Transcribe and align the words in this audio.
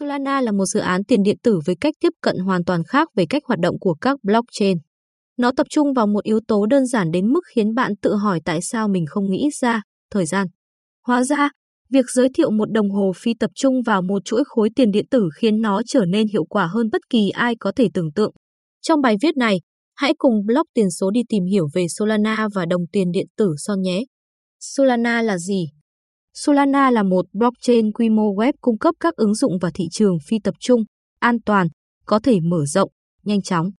Solana 0.00 0.40
là 0.40 0.52
một 0.52 0.64
dự 0.64 0.80
án 0.80 1.04
tiền 1.04 1.22
điện 1.22 1.36
tử 1.42 1.60
với 1.66 1.76
cách 1.80 1.94
tiếp 2.00 2.08
cận 2.20 2.38
hoàn 2.38 2.64
toàn 2.64 2.84
khác 2.84 3.08
về 3.16 3.26
cách 3.30 3.42
hoạt 3.46 3.60
động 3.60 3.78
của 3.80 3.94
các 3.94 4.18
blockchain. 4.22 4.78
Nó 5.36 5.52
tập 5.56 5.66
trung 5.70 5.92
vào 5.92 6.06
một 6.06 6.24
yếu 6.24 6.40
tố 6.48 6.66
đơn 6.66 6.86
giản 6.86 7.10
đến 7.10 7.26
mức 7.26 7.40
khiến 7.54 7.74
bạn 7.74 7.92
tự 8.02 8.14
hỏi 8.14 8.40
tại 8.44 8.62
sao 8.62 8.88
mình 8.88 9.06
không 9.08 9.30
nghĩ 9.30 9.48
ra, 9.60 9.82
thời 10.10 10.26
gian. 10.26 10.46
Hóa 11.06 11.24
ra, 11.24 11.50
việc 11.90 12.04
giới 12.14 12.28
thiệu 12.34 12.50
một 12.50 12.70
đồng 12.72 12.90
hồ 12.90 13.12
phi 13.16 13.34
tập 13.40 13.50
trung 13.54 13.82
vào 13.86 14.02
một 14.02 14.24
chuỗi 14.24 14.42
khối 14.46 14.68
tiền 14.76 14.90
điện 14.90 15.06
tử 15.10 15.28
khiến 15.34 15.60
nó 15.60 15.82
trở 15.86 16.04
nên 16.04 16.26
hiệu 16.32 16.44
quả 16.44 16.66
hơn 16.66 16.88
bất 16.92 17.00
kỳ 17.10 17.30
ai 17.30 17.54
có 17.60 17.72
thể 17.76 17.88
tưởng 17.94 18.12
tượng. 18.12 18.32
Trong 18.82 19.00
bài 19.00 19.16
viết 19.22 19.36
này, 19.36 19.60
hãy 19.96 20.14
cùng 20.18 20.46
blog 20.46 20.66
tiền 20.74 20.90
số 20.90 21.10
đi 21.10 21.20
tìm 21.28 21.44
hiểu 21.44 21.68
về 21.74 21.86
Solana 21.88 22.48
và 22.54 22.66
đồng 22.66 22.82
tiền 22.92 23.10
điện 23.12 23.26
tử 23.36 23.54
Son 23.58 23.80
nhé. 23.80 24.04
Solana 24.60 25.22
là 25.22 25.38
gì? 25.38 25.66
Solana 26.34 26.90
là 26.90 27.02
một 27.02 27.26
blockchain 27.32 27.92
quy 27.92 28.08
mô 28.08 28.34
web 28.34 28.52
cung 28.60 28.78
cấp 28.78 28.94
các 29.00 29.16
ứng 29.16 29.34
dụng 29.34 29.58
và 29.60 29.70
thị 29.74 29.84
trường 29.90 30.18
phi 30.28 30.38
tập 30.44 30.54
trung, 30.60 30.84
an 31.18 31.36
toàn, 31.46 31.68
có 32.06 32.18
thể 32.18 32.40
mở 32.40 32.64
rộng, 32.66 32.90
nhanh 33.24 33.42
chóng. 33.42 33.70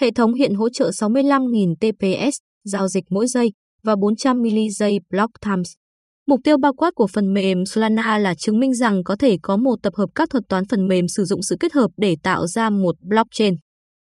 Hệ 0.00 0.10
thống 0.10 0.34
hiện 0.34 0.54
hỗ 0.54 0.68
trợ 0.68 0.90
65.000 0.90 1.74
TPS, 1.74 2.36
giao 2.64 2.88
dịch 2.88 3.04
mỗi 3.10 3.26
giây, 3.26 3.52
và 3.82 3.96
400 3.96 4.42
mili 4.42 4.70
giây 4.70 4.98
block 5.10 5.30
times. 5.44 5.72
Mục 6.26 6.40
tiêu 6.44 6.58
bao 6.58 6.72
quát 6.74 6.94
của 6.94 7.06
phần 7.06 7.34
mềm 7.34 7.66
Solana 7.66 8.18
là 8.18 8.34
chứng 8.34 8.58
minh 8.60 8.74
rằng 8.74 9.04
có 9.04 9.16
thể 9.16 9.36
có 9.42 9.56
một 9.56 9.76
tập 9.82 9.94
hợp 9.96 10.06
các 10.14 10.30
thuật 10.30 10.44
toán 10.48 10.64
phần 10.68 10.88
mềm 10.88 11.08
sử 11.08 11.24
dụng 11.24 11.42
sự 11.42 11.56
kết 11.60 11.72
hợp 11.72 11.90
để 11.96 12.16
tạo 12.22 12.46
ra 12.46 12.70
một 12.70 12.94
blockchain. 13.00 13.54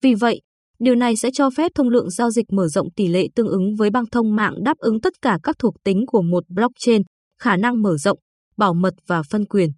Vì 0.03 0.15
vậy, 0.15 0.41
điều 0.79 0.95
này 0.95 1.17
sẽ 1.17 1.31
cho 1.33 1.51
phép 1.51 1.73
thông 1.75 1.89
lượng 1.89 2.11
giao 2.11 2.31
dịch 2.31 2.53
mở 2.53 2.69
rộng 2.69 2.91
tỷ 2.97 3.09
lệ 3.09 3.29
tương 3.35 3.49
ứng 3.49 3.75
với 3.77 3.91
băng 3.91 4.07
thông 4.13 4.37
mạng 4.37 4.55
đáp 4.65 4.79
ứng 4.79 5.01
tất 5.01 5.13
cả 5.23 5.39
các 5.43 5.57
thuộc 5.59 5.75
tính 5.85 6.05
của 6.07 6.23
một 6.23 6.45
blockchain, 6.49 7.03
khả 7.39 7.57
năng 7.57 7.83
mở 7.83 7.97
rộng, 7.97 8.19
bảo 8.57 8.75
mật 8.75 8.95
và 9.07 9.23
phân 9.31 9.45
quyền. 9.47 9.71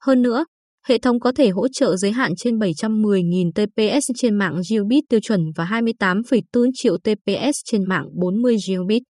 Hơn 0.00 0.22
nữa, 0.22 0.44
hệ 0.86 0.98
thống 0.98 1.20
có 1.20 1.32
thể 1.32 1.48
hỗ 1.48 1.68
trợ 1.68 1.96
giới 1.96 2.12
hạn 2.12 2.32
trên 2.36 2.58
710.000 2.58 3.52
TPS 3.52 4.10
trên 4.16 4.38
mạng 4.38 4.62
Gigabit 4.62 5.04
tiêu 5.08 5.20
chuẩn 5.20 5.40
và 5.56 5.64
28,4 5.64 6.70
triệu 6.74 6.96
TPS 6.98 7.56
trên 7.64 7.88
mạng 7.88 8.06
40 8.20 8.56
Gigabit. 8.66 9.02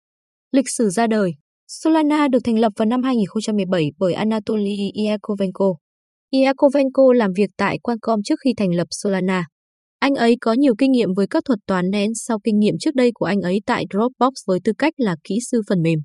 Lịch 0.53 0.67
sử 0.79 0.89
ra 0.89 1.07
đời 1.07 1.33
Solana 1.69 2.29
được 2.29 2.39
thành 2.45 2.59
lập 2.59 2.73
vào 2.77 2.87
năm 2.87 3.03
2017 3.03 3.91
bởi 3.99 4.15
Anatoly 4.15 4.77
Iakovenko. 4.95 5.75
Iakovenko 6.31 7.13
làm 7.13 7.31
việc 7.37 7.51
tại 7.57 7.79
Qualcomm 7.83 8.23
trước 8.25 8.39
khi 8.45 8.51
thành 8.57 8.75
lập 8.75 8.87
Solana. 8.91 9.45
Anh 9.99 10.15
ấy 10.15 10.37
có 10.41 10.53
nhiều 10.53 10.75
kinh 10.79 10.93
nghiệm 10.93 11.09
với 11.17 11.27
các 11.27 11.45
thuật 11.45 11.59
toán 11.67 11.91
nén 11.91 12.11
sau 12.15 12.39
kinh 12.45 12.59
nghiệm 12.59 12.75
trước 12.81 12.95
đây 12.95 13.11
của 13.15 13.27
anh 13.27 13.41
ấy 13.41 13.61
tại 13.67 13.85
Dropbox 13.93 14.33
với 14.47 14.59
tư 14.65 14.73
cách 14.79 14.93
là 14.97 15.17
kỹ 15.25 15.39
sư 15.51 15.61
phần 15.69 15.83
mềm. 15.83 15.99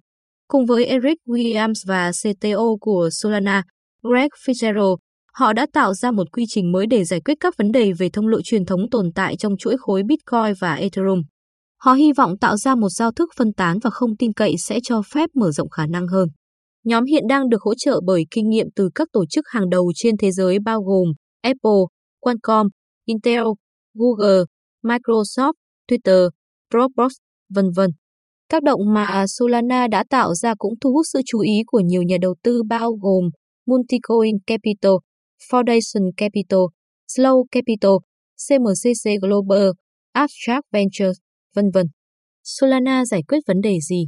Cùng 0.48 0.66
với 0.66 0.86
Eric 0.86 1.18
Williams 1.26 1.84
và 1.88 2.12
CTO 2.12 2.76
của 2.82 3.10
Solana, 3.12 3.64
Greg 4.02 4.28
Fitzgerald, 4.46 4.98
họ 5.34 5.54
đã 5.54 5.66
tạo 5.74 5.94
ra 5.94 6.12
một 6.12 6.32
quy 6.32 6.46
trình 6.48 6.72
mới 6.72 6.88
để 6.88 7.04
giải 7.04 7.22
quyết 7.22 7.38
các 7.40 7.58
vấn 7.58 7.72
đề 7.72 7.92
về 7.94 8.10
thông 8.14 8.28
lộ 8.28 8.42
truyền 8.44 8.66
thống 8.66 8.90
tồn 8.92 9.12
tại 9.16 9.36
trong 9.36 9.58
chuỗi 9.58 9.76
khối 9.80 10.04
Bitcoin 10.04 10.54
và 10.60 10.74
Ethereum. 10.74 11.22
Họ 11.78 11.94
hy 11.94 12.14
vọng 12.14 12.38
tạo 12.38 12.58
ra 12.58 12.76
một 12.76 12.90
giao 12.90 13.12
thức 13.12 13.30
phân 13.38 13.54
tán 13.54 13.80
và 13.84 13.90
không 13.90 14.18
tin 14.18 14.34
cậy 14.34 14.56
sẽ 14.58 14.80
cho 14.84 15.02
phép 15.02 15.30
mở 15.34 15.52
rộng 15.52 15.70
khả 15.70 15.86
năng 15.86 16.08
hơn. 16.08 16.30
Nhóm 16.84 17.06
hiện 17.06 17.24
đang 17.30 17.50
được 17.50 17.62
hỗ 17.62 17.74
trợ 17.76 18.02
bởi 18.06 18.26
kinh 18.32 18.50
nghiệm 18.50 18.68
từ 18.76 18.90
các 18.96 19.08
tổ 19.12 19.26
chức 19.26 19.46
hàng 19.48 19.70
đầu 19.70 19.92
trên 19.96 20.18
thế 20.18 20.32
giới 20.32 20.60
bao 20.60 20.82
gồm 20.82 21.08
Apple, 21.42 21.82
Qualcomm, 22.20 22.70
Intel, 23.06 23.44
Google, 23.94 24.44
Microsoft, 24.84 25.54
Twitter, 25.90 26.30
Dropbox, 26.74 27.12
vân 27.50 27.66
vân. 27.76 27.90
Các 28.50 28.64
động 28.64 28.82
mà 28.94 29.26
Solana 29.28 29.88
đã 29.88 30.04
tạo 30.10 30.34
ra 30.34 30.54
cũng 30.58 30.74
thu 30.82 30.92
hút 30.94 31.06
sự 31.14 31.20
chú 31.26 31.40
ý 31.40 31.62
của 31.68 31.80
nhiều 31.80 32.02
nhà 32.02 32.18
đầu 32.22 32.36
tư 32.44 32.64
bao 32.64 32.92
gồm 32.92 33.30
Multicoin 33.66 34.38
Capital, 34.48 34.92
Foundation 35.52 36.12
Capital, 36.18 36.60
Slow 37.08 37.46
Capital, 37.52 37.92
CMCC 38.48 39.22
Global, 39.22 39.68
Abstract 40.12 40.64
Ventures, 40.72 41.18
vân 41.56 41.66
vân. 41.74 41.86
Solana 42.44 43.06
giải 43.06 43.24
quyết 43.28 43.40
vấn 43.48 43.62
đề 43.62 43.80
gì? 43.90 44.06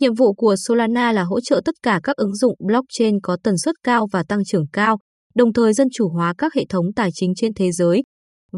Nhiệm 0.00 0.14
vụ 0.14 0.34
của 0.34 0.54
Solana 0.58 1.12
là 1.12 1.24
hỗ 1.24 1.40
trợ 1.40 1.60
tất 1.64 1.74
cả 1.82 2.00
các 2.02 2.16
ứng 2.16 2.34
dụng 2.34 2.54
blockchain 2.58 3.20
có 3.22 3.36
tần 3.42 3.58
suất 3.58 3.74
cao 3.82 4.06
và 4.12 4.22
tăng 4.28 4.44
trưởng 4.44 4.66
cao, 4.72 4.98
đồng 5.34 5.52
thời 5.52 5.72
dân 5.72 5.88
chủ 5.92 6.08
hóa 6.08 6.34
các 6.38 6.54
hệ 6.54 6.64
thống 6.68 6.86
tài 6.96 7.10
chính 7.14 7.32
trên 7.36 7.54
thế 7.54 7.72
giới. 7.72 8.02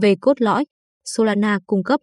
Về 0.02 0.14
cốt 0.20 0.40
lõi, 0.40 0.64
Solana 1.04 1.58
cung 1.66 1.82
cấp 1.82 2.00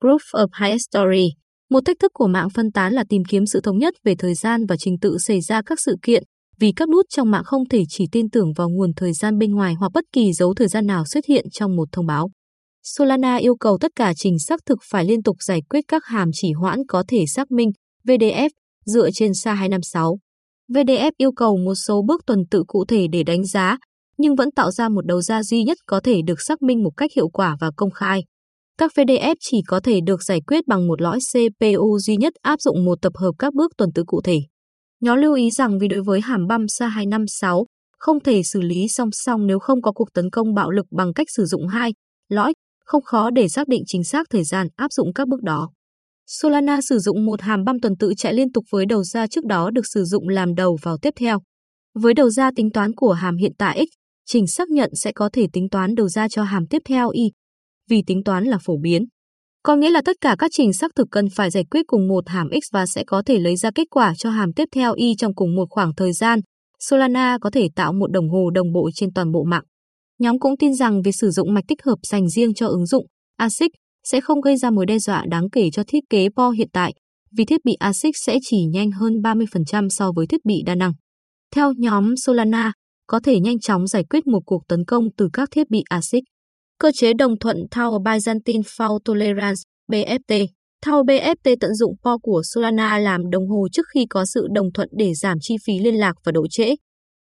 Proof 0.00 0.18
of 0.32 0.46
History. 0.60 0.78
Story 0.78 1.28
một 1.70 1.80
thách 1.86 1.96
thức 2.00 2.10
của 2.14 2.26
mạng 2.26 2.50
phân 2.50 2.72
tán 2.72 2.92
là 2.92 3.04
tìm 3.08 3.22
kiếm 3.28 3.46
sự 3.46 3.60
thống 3.60 3.78
nhất 3.78 3.94
về 4.04 4.14
thời 4.18 4.34
gian 4.34 4.66
và 4.66 4.76
trình 4.76 4.98
tự 5.00 5.18
xảy 5.18 5.40
ra 5.40 5.62
các 5.66 5.80
sự 5.80 5.96
kiện, 6.02 6.22
vì 6.60 6.72
các 6.76 6.88
nút 6.88 7.06
trong 7.08 7.30
mạng 7.30 7.44
không 7.44 7.68
thể 7.68 7.82
chỉ 7.88 8.04
tin 8.12 8.30
tưởng 8.30 8.52
vào 8.56 8.68
nguồn 8.68 8.90
thời 8.96 9.12
gian 9.12 9.38
bên 9.38 9.54
ngoài 9.54 9.74
hoặc 9.74 9.92
bất 9.94 10.04
kỳ 10.12 10.32
dấu 10.32 10.54
thời 10.54 10.68
gian 10.68 10.86
nào 10.86 11.04
xuất 11.04 11.24
hiện 11.26 11.44
trong 11.52 11.76
một 11.76 11.88
thông 11.92 12.06
báo. 12.06 12.30
Solana 12.82 13.36
yêu 13.36 13.56
cầu 13.56 13.78
tất 13.80 13.92
cả 13.96 14.12
trình 14.16 14.38
xác 14.38 14.60
thực 14.66 14.78
phải 14.90 15.04
liên 15.04 15.22
tục 15.22 15.36
giải 15.40 15.60
quyết 15.70 15.84
các 15.88 16.04
hàm 16.04 16.28
chỉ 16.32 16.52
hoãn 16.52 16.78
có 16.88 17.04
thể 17.08 17.24
xác 17.26 17.50
minh 17.50 17.70
VDF 18.06 18.50
dựa 18.86 19.10
trên 19.14 19.32
SA256. 19.32 20.16
VDF 20.68 21.12
yêu 21.16 21.32
cầu 21.32 21.56
một 21.64 21.74
số 21.74 22.02
bước 22.08 22.22
tuần 22.26 22.38
tự 22.50 22.64
cụ 22.66 22.84
thể 22.88 23.06
để 23.12 23.22
đánh 23.22 23.44
giá, 23.44 23.78
nhưng 24.22 24.36
vẫn 24.36 24.50
tạo 24.50 24.70
ra 24.70 24.88
một 24.88 25.06
đầu 25.06 25.20
ra 25.20 25.42
duy 25.42 25.62
nhất 25.62 25.78
có 25.86 26.00
thể 26.00 26.22
được 26.26 26.40
xác 26.40 26.62
minh 26.62 26.82
một 26.82 26.90
cách 26.96 27.10
hiệu 27.16 27.28
quả 27.28 27.56
và 27.60 27.70
công 27.76 27.90
khai. 27.90 28.24
Các 28.78 28.92
VDF 28.94 29.34
chỉ 29.40 29.62
có 29.66 29.80
thể 29.80 30.00
được 30.06 30.22
giải 30.22 30.40
quyết 30.46 30.66
bằng 30.66 30.88
một 30.88 31.00
lõi 31.00 31.18
CPU 31.32 31.98
duy 31.98 32.16
nhất 32.16 32.32
áp 32.42 32.60
dụng 32.60 32.84
một 32.84 32.98
tập 33.02 33.12
hợp 33.16 33.32
các 33.38 33.54
bước 33.54 33.72
tuần 33.76 33.90
tự 33.94 34.04
cụ 34.06 34.20
thể. 34.24 34.38
Nhóm 35.00 35.18
lưu 35.18 35.34
ý 35.34 35.50
rằng 35.50 35.78
vì 35.78 35.88
đối 35.88 36.02
với 36.02 36.20
hàm 36.20 36.46
băm 36.46 36.66
SA256, 36.66 37.64
không 37.98 38.20
thể 38.20 38.42
xử 38.42 38.60
lý 38.60 38.88
song 38.88 39.08
song 39.12 39.46
nếu 39.46 39.58
không 39.58 39.82
có 39.82 39.92
cuộc 39.92 40.12
tấn 40.14 40.30
công 40.30 40.54
bạo 40.54 40.70
lực 40.70 40.86
bằng 40.90 41.12
cách 41.14 41.26
sử 41.30 41.44
dụng 41.44 41.66
hai 41.66 41.92
lõi, 42.28 42.52
không 42.84 43.02
khó 43.02 43.30
để 43.30 43.48
xác 43.48 43.68
định 43.68 43.82
chính 43.86 44.04
xác 44.04 44.26
thời 44.30 44.44
gian 44.44 44.66
áp 44.76 44.92
dụng 44.92 45.12
các 45.14 45.28
bước 45.28 45.42
đó. 45.42 45.70
Solana 46.26 46.80
sử 46.80 46.98
dụng 46.98 47.24
một 47.24 47.40
hàm 47.40 47.64
băm 47.64 47.80
tuần 47.80 47.96
tự 47.98 48.12
chạy 48.16 48.34
liên 48.34 48.52
tục 48.52 48.64
với 48.70 48.86
đầu 48.86 49.04
ra 49.04 49.26
trước 49.26 49.44
đó 49.44 49.70
được 49.70 49.86
sử 49.86 50.04
dụng 50.04 50.28
làm 50.28 50.54
đầu 50.54 50.78
vào 50.82 50.98
tiếp 51.02 51.10
theo. 51.16 51.38
Với 51.94 52.14
đầu 52.14 52.30
ra 52.30 52.50
tính 52.56 52.70
toán 52.70 52.94
của 52.94 53.12
hàm 53.12 53.36
hiện 53.36 53.52
tại 53.58 53.86
x, 53.90 54.01
trình 54.26 54.46
xác 54.46 54.68
nhận 54.68 54.90
sẽ 54.94 55.12
có 55.12 55.30
thể 55.32 55.46
tính 55.52 55.68
toán 55.68 55.94
đầu 55.94 56.08
ra 56.08 56.28
cho 56.28 56.42
hàm 56.42 56.66
tiếp 56.66 56.82
theo 56.84 57.10
y, 57.10 57.30
vì 57.90 58.02
tính 58.06 58.24
toán 58.24 58.44
là 58.44 58.58
phổ 58.64 58.74
biến. 58.82 59.04
Có 59.62 59.76
nghĩa 59.76 59.90
là 59.90 60.02
tất 60.04 60.16
cả 60.20 60.36
các 60.38 60.50
trình 60.54 60.72
xác 60.72 60.90
thực 60.96 61.08
cần 61.10 61.30
phải 61.30 61.50
giải 61.50 61.64
quyết 61.70 61.82
cùng 61.86 62.08
một 62.08 62.28
hàm 62.28 62.48
x 62.62 62.72
và 62.72 62.86
sẽ 62.86 63.04
có 63.06 63.22
thể 63.26 63.38
lấy 63.38 63.56
ra 63.56 63.70
kết 63.74 63.86
quả 63.90 64.14
cho 64.18 64.30
hàm 64.30 64.52
tiếp 64.52 64.64
theo 64.74 64.94
y 64.94 65.14
trong 65.18 65.34
cùng 65.34 65.54
một 65.54 65.66
khoảng 65.70 65.94
thời 65.96 66.12
gian. 66.12 66.40
Solana 66.78 67.38
có 67.40 67.50
thể 67.50 67.68
tạo 67.74 67.92
một 67.92 68.10
đồng 68.10 68.30
hồ 68.30 68.50
đồng 68.50 68.72
bộ 68.72 68.90
trên 68.94 69.12
toàn 69.12 69.32
bộ 69.32 69.44
mạng. 69.44 69.64
Nhóm 70.18 70.38
cũng 70.38 70.56
tin 70.56 70.74
rằng 70.74 71.02
việc 71.02 71.14
sử 71.20 71.30
dụng 71.30 71.54
mạch 71.54 71.64
tích 71.68 71.82
hợp 71.84 71.98
dành 72.02 72.28
riêng 72.28 72.54
cho 72.54 72.66
ứng 72.66 72.86
dụng 72.86 73.06
ASIC 73.36 73.70
sẽ 74.04 74.20
không 74.20 74.40
gây 74.40 74.56
ra 74.56 74.70
mối 74.70 74.86
đe 74.86 74.98
dọa 74.98 75.24
đáng 75.30 75.50
kể 75.50 75.70
cho 75.70 75.82
thiết 75.86 76.00
kế 76.10 76.28
PO 76.36 76.50
hiện 76.50 76.68
tại, 76.72 76.94
vì 77.36 77.44
thiết 77.44 77.64
bị 77.64 77.74
ASIC 77.74 78.14
sẽ 78.26 78.38
chỉ 78.42 78.64
nhanh 78.72 78.90
hơn 78.90 79.12
30% 79.12 79.88
so 79.88 80.12
với 80.16 80.26
thiết 80.26 80.44
bị 80.44 80.62
đa 80.66 80.74
năng. 80.74 80.92
Theo 81.54 81.72
nhóm 81.76 82.16
Solana, 82.16 82.72
có 83.06 83.20
thể 83.24 83.40
nhanh 83.40 83.60
chóng 83.60 83.86
giải 83.86 84.04
quyết 84.04 84.26
một 84.26 84.40
cuộc 84.46 84.62
tấn 84.68 84.84
công 84.84 85.04
từ 85.16 85.28
các 85.32 85.48
thiết 85.50 85.70
bị 85.70 85.82
ASIC. 85.88 86.24
Cơ 86.78 86.90
chế 86.94 87.12
đồng 87.12 87.38
thuận 87.38 87.56
Thao 87.70 87.90
Byzantine 87.90 88.62
Fault 88.62 88.98
Tolerance 89.04 89.60
BFT 89.92 90.46
Thao 90.82 91.02
BFT 91.04 91.56
tận 91.60 91.74
dụng 91.74 91.94
PO 92.04 92.18
của 92.18 92.42
Solana 92.44 92.98
làm 92.98 93.30
đồng 93.30 93.48
hồ 93.48 93.68
trước 93.72 93.86
khi 93.94 94.06
có 94.10 94.24
sự 94.24 94.46
đồng 94.54 94.72
thuận 94.72 94.88
để 94.92 95.14
giảm 95.14 95.38
chi 95.40 95.54
phí 95.66 95.78
liên 95.78 95.94
lạc 95.94 96.14
và 96.24 96.32
độ 96.32 96.46
trễ. 96.50 96.74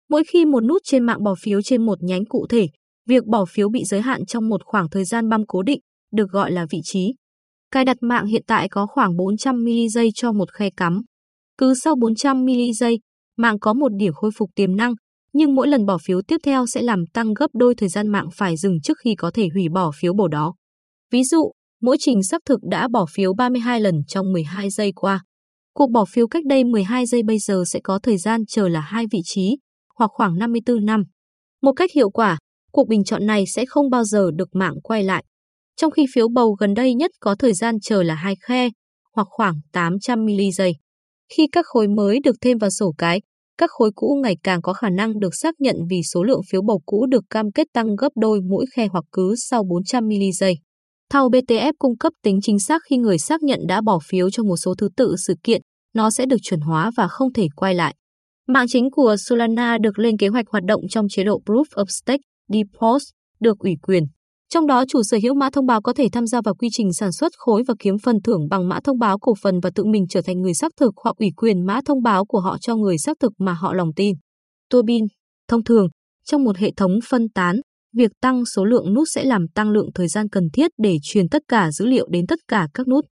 Mỗi 0.10 0.24
khi 0.34 0.46
một 0.46 0.64
nút 0.64 0.82
trên 0.86 1.04
mạng 1.04 1.24
bỏ 1.24 1.36
phiếu 1.42 1.62
trên 1.62 1.86
một 1.86 2.04
nhánh 2.04 2.26
cụ 2.26 2.46
thể, 2.50 2.68
Việc 3.08 3.26
bỏ 3.26 3.46
phiếu 3.46 3.70
bị 3.70 3.84
giới 3.84 4.02
hạn 4.02 4.26
trong 4.26 4.50
một 4.50 4.62
khoảng 4.66 4.90
thời 4.90 5.06
gian 5.06 5.30
băm 5.30 5.46
cố 5.48 5.62
định, 5.62 5.80
được 6.14 6.30
gọi 6.32 6.52
là 6.52 6.66
vị 6.70 6.80
trí. 6.84 7.14
Cài 7.72 7.86
đặt 7.86 7.98
mạng 8.02 8.26
hiện 8.26 8.44
tại 8.48 8.70
có 8.70 8.88
khoảng 8.88 9.18
400 9.18 9.64
mili 9.64 9.90
giây 9.90 10.10
cho 10.16 10.32
một 10.32 10.54
khe 10.54 10.70
cắm. 10.78 11.02
Cứ 11.58 11.74
sau 11.74 11.96
400 11.96 12.46
mili 12.46 12.74
giây, 12.74 13.00
mạng 13.38 13.60
có 13.60 13.74
một 13.74 13.90
điểm 13.98 14.14
khôi 14.14 14.32
phục 14.38 14.50
tiềm 14.56 14.76
năng, 14.76 14.94
nhưng 15.34 15.56
mỗi 15.56 15.68
lần 15.68 15.86
bỏ 15.86 15.98
phiếu 16.06 16.22
tiếp 16.28 16.38
theo 16.44 16.66
sẽ 16.66 16.82
làm 16.82 17.06
tăng 17.14 17.34
gấp 17.34 17.48
đôi 17.54 17.76
thời 17.76 17.90
gian 17.90 18.08
mạng 18.08 18.28
phải 18.36 18.58
dừng 18.58 18.82
trước 18.82 18.98
khi 19.04 19.16
có 19.16 19.32
thể 19.34 19.48
hủy 19.54 19.70
bỏ 19.70 19.92
phiếu 20.00 20.14
bầu 20.14 20.28
đó. 20.28 20.56
Ví 21.12 21.24
dụ, 21.24 21.52
mỗi 21.82 21.98
trình 22.00 22.24
xác 22.24 22.42
thực 22.46 22.60
đã 22.70 22.88
bỏ 22.88 23.06
phiếu 23.16 23.34
32 23.34 23.82
lần 23.82 23.96
trong 24.08 24.32
12 24.32 24.70
giây 24.70 24.92
qua. 24.96 25.24
Cuộc 25.74 25.92
bỏ 25.92 26.06
phiếu 26.06 26.28
cách 26.28 26.46
đây 26.46 26.64
12 26.64 27.06
giây 27.06 27.24
bây 27.24 27.40
giờ 27.40 27.64
sẽ 27.68 27.80
có 27.84 28.00
thời 28.04 28.18
gian 28.18 28.46
chờ 28.48 28.68
là 28.68 28.80
hai 28.80 29.06
vị 29.12 29.20
trí, 29.24 29.58
hoặc 29.96 30.12
khoảng 30.14 30.38
54 30.38 30.86
năm. 30.86 31.04
Một 31.62 31.74
cách 31.76 31.92
hiệu 31.96 32.10
quả, 32.10 32.38
cuộc 32.72 32.88
bình 32.88 33.04
chọn 33.04 33.26
này 33.26 33.44
sẽ 33.48 33.66
không 33.66 33.90
bao 33.90 34.04
giờ 34.04 34.32
được 34.36 34.56
mạng 34.56 34.74
quay 34.84 35.04
lại. 35.04 35.24
Trong 35.76 35.92
khi 35.92 36.06
phiếu 36.14 36.28
bầu 36.28 36.56
gần 36.60 36.74
đây 36.74 36.94
nhất 36.94 37.12
có 37.20 37.36
thời 37.36 37.54
gian 37.54 37.76
chờ 37.82 38.04
là 38.04 38.16
hai 38.16 38.36
khe, 38.48 38.70
hoặc 39.16 39.28
khoảng 39.30 39.56
800 39.72 40.26
mili 40.26 40.52
giây. 40.52 40.74
Khi 41.38 41.48
các 41.52 41.66
khối 41.68 41.88
mới 41.88 42.20
được 42.24 42.36
thêm 42.42 42.58
vào 42.58 42.70
sổ 42.70 42.94
cái, 42.98 43.22
các 43.58 43.70
khối 43.72 43.92
cũ 43.96 44.20
ngày 44.24 44.38
càng 44.44 44.62
có 44.62 44.74
khả 44.74 44.90
năng 44.90 45.20
được 45.20 45.36
xác 45.36 45.56
nhận 45.60 45.76
vì 45.90 46.02
số 46.04 46.24
lượng 46.24 46.42
phiếu 46.50 46.62
bầu 46.62 46.82
cũ 46.86 47.06
được 47.06 47.24
cam 47.30 47.52
kết 47.52 47.68
tăng 47.74 47.96
gấp 47.96 48.10
đôi 48.16 48.42
mỗi 48.42 48.66
khe 48.76 48.88
hoặc 48.88 49.06
cứ 49.12 49.36
sau 49.38 49.64
400 49.64 50.08
mili 50.08 50.32
giây. 50.32 50.56
Thao 51.10 51.30
BTF 51.30 51.74
cung 51.80 51.98
cấp 51.98 52.14
tính 52.24 52.40
chính 52.42 52.60
xác 52.60 52.82
khi 52.90 52.98
người 52.98 53.18
xác 53.18 53.44
nhận 53.44 53.60
đã 53.68 53.82
bỏ 53.82 54.00
phiếu 54.04 54.30
cho 54.30 54.44
một 54.44 54.58
số 54.58 54.76
thứ 54.78 54.90
tự 54.98 55.16
sự 55.28 55.34
kiện, 55.44 55.62
nó 55.94 56.10
sẽ 56.10 56.26
được 56.26 56.38
chuẩn 56.42 56.60
hóa 56.60 56.92
và 56.98 57.08
không 57.08 57.34
thể 57.34 57.48
quay 57.56 57.76
lại. 57.76 57.96
Mạng 58.48 58.66
chính 58.70 58.92
của 58.92 59.16
Solana 59.20 59.78
được 59.78 60.00
lên 60.00 60.18
kế 60.18 60.28
hoạch 60.28 60.46
hoạt 60.50 60.64
động 60.64 60.82
trong 60.90 61.06
chế 61.10 61.24
độ 61.24 61.42
Proof 61.46 61.64
of 61.64 61.86
Stake, 61.88 62.24
DPoS, 62.54 63.04
được 63.40 63.60
ủy 63.60 63.76
quyền. 63.82 64.04
Trong 64.50 64.68
đó 64.68 64.84
chủ 64.88 65.04
sở 65.04 65.18
hữu 65.24 65.34
mã 65.34 65.50
thông 65.50 65.66
báo 65.66 65.82
có 65.82 65.94
thể 65.94 66.08
tham 66.12 66.28
gia 66.28 66.42
vào 66.42 66.56
quy 66.56 66.68
trình 66.72 66.94
sản 66.94 67.12
xuất 67.12 67.32
khối 67.38 67.64
và 67.68 67.74
kiếm 67.80 67.96
phần 68.04 68.22
thưởng 68.24 68.48
bằng 68.50 68.70
mã 68.70 68.80
thông 68.84 69.00
báo 69.00 69.20
cổ 69.20 69.34
phần 69.42 69.60
và 69.60 69.70
tự 69.76 69.86
mình 69.86 70.06
trở 70.10 70.22
thành 70.22 70.42
người 70.42 70.54
xác 70.54 70.72
thực 70.80 70.94
hoặc 71.04 71.16
ủy 71.16 71.30
quyền 71.38 71.66
mã 71.66 71.80
thông 71.86 72.04
báo 72.04 72.26
của 72.26 72.40
họ 72.40 72.58
cho 72.62 72.76
người 72.76 72.98
xác 72.98 73.18
thực 73.20 73.32
mà 73.38 73.54
họ 73.54 73.74
lòng 73.74 73.94
tin. 73.96 74.16
Turbin, 74.70 75.06
thông 75.48 75.64
thường, 75.64 75.88
trong 76.26 76.44
một 76.44 76.58
hệ 76.58 76.72
thống 76.78 76.92
phân 77.10 77.30
tán, 77.30 77.62
việc 77.96 78.12
tăng 78.22 78.46
số 78.46 78.66
lượng 78.66 78.94
nút 78.94 79.08
sẽ 79.16 79.24
làm 79.24 79.48
tăng 79.56 79.70
lượng 79.70 79.90
thời 79.96 80.08
gian 80.08 80.30
cần 80.30 80.44
thiết 80.54 80.72
để 80.78 80.98
truyền 81.04 81.30
tất 81.30 81.42
cả 81.48 81.72
dữ 81.72 81.86
liệu 81.86 82.08
đến 82.12 82.28
tất 82.28 82.40
cả 82.48 82.68
các 82.74 82.88
nút. 82.88 83.06